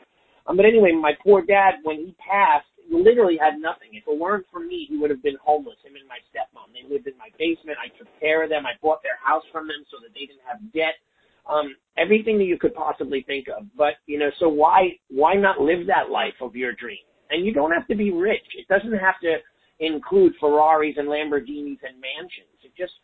[0.48, 3.92] Um, but anyway, my poor dad, when he passed, literally had nothing.
[3.92, 5.76] If it weren't for me, he would have been homeless.
[5.84, 6.72] Him and my stepmom.
[6.72, 7.76] They lived in my basement.
[7.76, 8.64] I took care of them.
[8.64, 10.96] I bought their house from them so that they didn't have debt.
[11.44, 13.68] Um, everything that you could possibly think of.
[13.76, 17.04] But you know, so why why not live that life of your dream?
[17.28, 18.44] And you don't have to be rich.
[18.56, 19.36] It doesn't have to
[19.80, 22.58] include Ferraris and Lamborghinis and mansions.
[22.62, 22.94] It just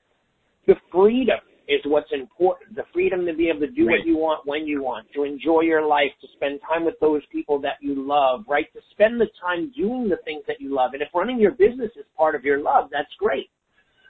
[0.66, 2.75] the freedom is what's important.
[2.77, 3.99] The freedom to be able to do Right.
[3.99, 7.25] what you want when you want, to enjoy your life, to spend time with those
[7.27, 8.70] people that you love, right?
[8.75, 10.93] To spend the time doing the things that you love.
[10.93, 13.51] And if running your business is part of your love, that's great.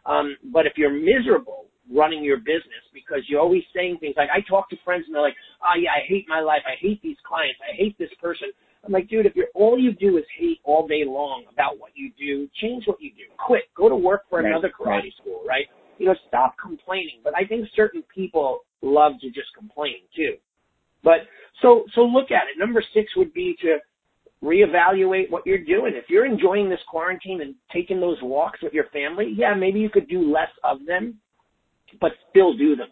[0.06, 4.40] Um, but if you're miserable running your business because you're always saying things like, I
[4.48, 6.62] talk to friends and they're like, oh yeah, I hate my life.
[6.66, 7.60] I hate these clients.
[7.60, 8.48] I hate this person.
[8.84, 11.92] I'm like, dude, if you're all you do is hate all day long about what
[11.94, 13.24] you do, change what you do.
[13.38, 13.62] Quit.
[13.76, 15.12] Go to work for Right, another karate right.
[15.20, 15.66] school, right?
[15.98, 17.20] You know, stop complaining.
[17.22, 20.34] But I think certain people love to just complain too.
[21.02, 21.20] But
[21.62, 22.58] so so look at it.
[22.58, 23.78] Number six would be to
[24.42, 25.92] reevaluate what you're doing.
[25.94, 29.88] If you're enjoying this quarantine and taking those walks with your family, yeah, maybe you
[29.88, 31.14] could do less of them,
[32.00, 32.88] but still do them.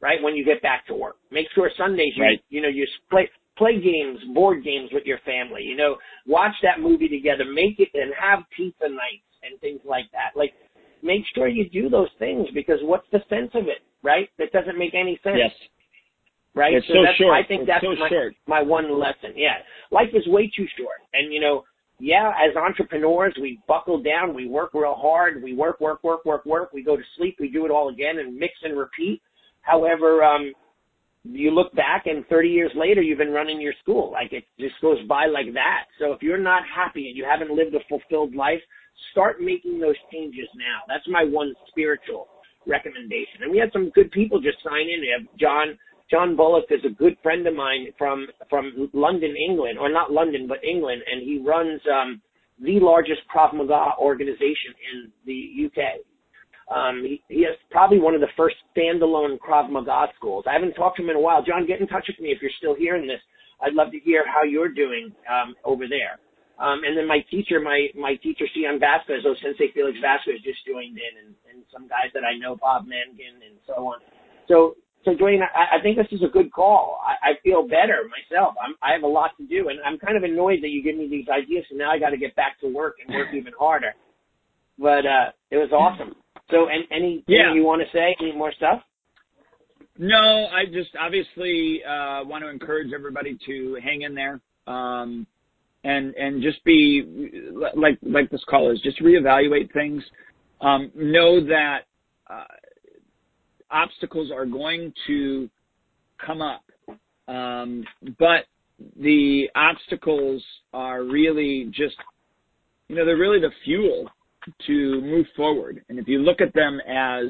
[0.00, 2.44] Right when you get back to work, make sure Sundays you Right.
[2.50, 5.62] you know you play play games, board games with your family.
[5.62, 5.96] You know,
[6.26, 10.38] watch that movie together, make it, and have pizza nights and things like that.
[10.38, 10.52] Like,
[11.02, 14.28] make sure you do those things because what's the sense of it, right?
[14.38, 15.36] That doesn't make any sense.
[15.38, 15.52] Yes.
[16.54, 16.74] Right.
[16.74, 17.34] It's so, so that's, short.
[17.34, 18.34] I think It's that's so my, short.
[18.46, 19.34] my one lesson.
[19.34, 19.58] Yeah.
[19.90, 21.02] Life is way too short.
[21.12, 21.64] And you know,
[21.98, 26.44] yeah, as entrepreneurs, we buckle down, we work real hard, we work, work, work, work,
[26.44, 29.20] work, we go to sleep, we do it all again and mix and repeat.
[29.62, 30.52] However, um,
[31.24, 34.12] you look back and 30 years later, you've been running your school.
[34.12, 35.84] Like it just goes by like that.
[35.98, 38.60] So if you're not happy and you haven't lived a fulfilled life,
[39.12, 40.82] start making those changes now.
[40.86, 42.28] That's my one spiritual
[42.66, 43.42] recommendation.
[43.42, 45.00] And we had some good people just sign in.
[45.00, 45.78] We have John,
[46.10, 50.46] John Bullock is a good friend of mine from, from London, England, or not London,
[50.46, 52.20] but England, and he runs, um,
[52.60, 56.00] the largest Krav Maga organization in the UK.
[56.72, 60.44] Um, he, he is probably one of the first standalone Krav Maga schools.
[60.48, 61.42] I haven't talked to him in a while.
[61.44, 63.20] John, get in touch with me if you're still hearing this.
[63.60, 66.18] I'd love to hear how you're doing um, over there.
[66.58, 70.64] Um, and then my teacher, my my teacher, Sion Vasquez, oh, Sensei Felix Vasquez, just
[70.64, 73.98] joined in, and, and some guys that I know, Bob Mangan, and so on.
[74.46, 77.00] So, so Duane, I, I think this is a good call.
[77.02, 78.54] I, I feel better myself.
[78.62, 80.96] I'm, I have a lot to do, and I'm kind of annoyed that you give
[80.96, 83.52] me these ideas, and now I got to get back to work and work even
[83.58, 83.92] harder.
[84.78, 86.14] But uh, it was awesome.
[86.50, 87.54] So, and anything Yeah.
[87.54, 88.16] you want to say?
[88.20, 88.82] Any more stuff?
[89.96, 95.26] No, I just obviously uh, want to encourage everybody to hang in there um,
[95.84, 97.40] and and just be
[97.74, 100.02] like like this call is just reevaluate things.
[100.60, 101.82] Um, know that
[102.28, 102.44] uh,
[103.70, 105.48] obstacles are going to
[106.24, 106.64] come up,
[107.28, 107.84] um,
[108.18, 108.46] but
[109.00, 110.42] the obstacles
[110.72, 111.96] are really just
[112.88, 114.10] you know they're really the fuel
[114.66, 115.84] to move forward.
[115.88, 117.26] And if you look at them as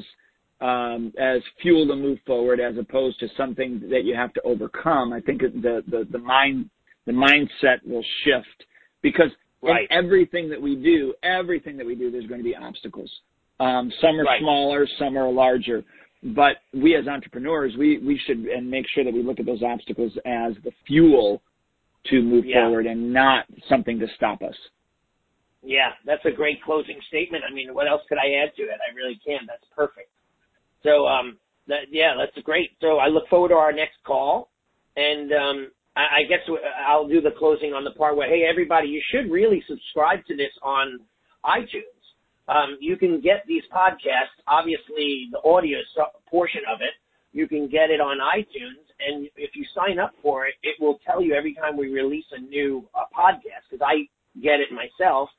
[0.61, 5.13] um, as fuel to move forward, as opposed to something that you have to overcome,
[5.13, 6.69] I think the the, the mind
[7.05, 8.65] the mindset will shift
[9.01, 9.29] because
[9.61, 9.87] Right.
[9.89, 13.11] in everything that we do, everything that we do, there's going to be obstacles.
[13.59, 15.83] Um, some are smaller, some are larger.
[16.23, 19.63] But we as entrepreneurs, we, we should and make sure that we look at those
[19.63, 21.41] obstacles as the fuel
[22.07, 24.55] to move forward and not something to stop us.
[25.65, 27.43] Yeah, that's a great closing statement.
[27.49, 28.77] I mean, what else could I add to it?
[28.77, 29.47] I really can.
[29.47, 30.09] That's perfect.
[30.83, 31.37] So, um,
[31.67, 32.71] that, yeah, that's great.
[32.79, 34.51] So I look forward to our next call,
[34.95, 36.45] and um, I, I guess
[36.87, 40.35] I'll do the closing on the part where, hey, everybody, you should really subscribe to
[40.37, 40.99] this on
[41.43, 41.97] iTunes.
[42.47, 45.79] Um, you can get these podcasts, obviously the audio
[46.29, 46.93] portion of it,
[47.33, 50.99] you can get it on iTunes, and if you sign up for it, it will
[51.03, 54.07] tell you every time we release a new uh, podcast because I
[54.39, 55.29] get it myself.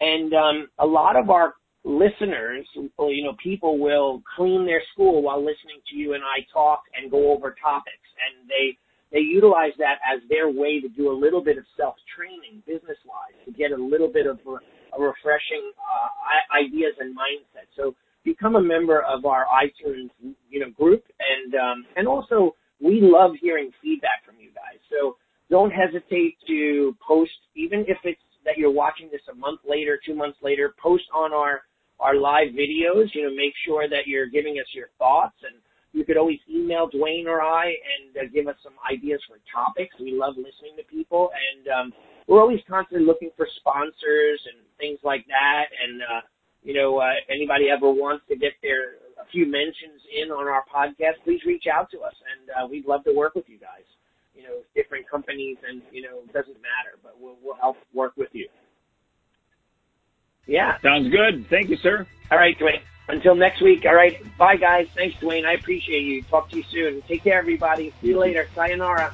[0.00, 5.38] And um, a lot of our listeners, you know, people will clean their school while
[5.40, 8.76] listening to you and I talk and go over topics, and they
[9.12, 12.98] they utilize that as their way to do a little bit of self training, business
[13.06, 14.58] wise, to get a little bit of a,
[14.96, 17.70] a refreshing uh, ideas and mindset.
[17.76, 17.94] So
[18.24, 20.10] become a member of our iTunes,
[20.50, 24.80] you know, group, and um, and also we love hearing feedback from you guys.
[24.90, 25.16] So
[25.48, 30.14] don't hesitate to post, even if it's that you're watching this a month later, two
[30.14, 31.62] months later, post on our
[32.00, 33.12] our live videos.
[33.12, 35.60] You know, make sure that you're giving us your thoughts, and
[35.92, 39.94] you could always email Duane or I and uh, give us some ideas for topics.
[40.00, 41.92] We love listening to people, and um,
[42.26, 45.66] we're always constantly looking for sponsors and things like that.
[45.84, 46.20] And uh,
[46.62, 50.64] you know, uh, anybody ever wants to get their a few mentions in on our
[50.72, 53.88] podcast, please reach out to us, and uh, we'd love to work with you guys.
[54.36, 58.12] You know, different companies, and you know, it doesn't matter, but we'll we'll help work
[58.16, 58.48] with you.
[60.46, 60.78] Yeah.
[60.82, 61.46] Sounds good.
[61.50, 62.06] Thank you, sir.
[62.30, 62.80] All right, Duane.
[63.08, 63.84] Until next week.
[63.84, 64.16] All right.
[64.36, 64.86] Bye, guys.
[64.94, 65.44] Thanks, Duane.
[65.44, 66.22] I appreciate you.
[66.22, 67.02] Talk to you soon.
[67.02, 67.92] Take care, everybody.
[68.00, 68.46] See you later.
[68.54, 69.12] Sayonara.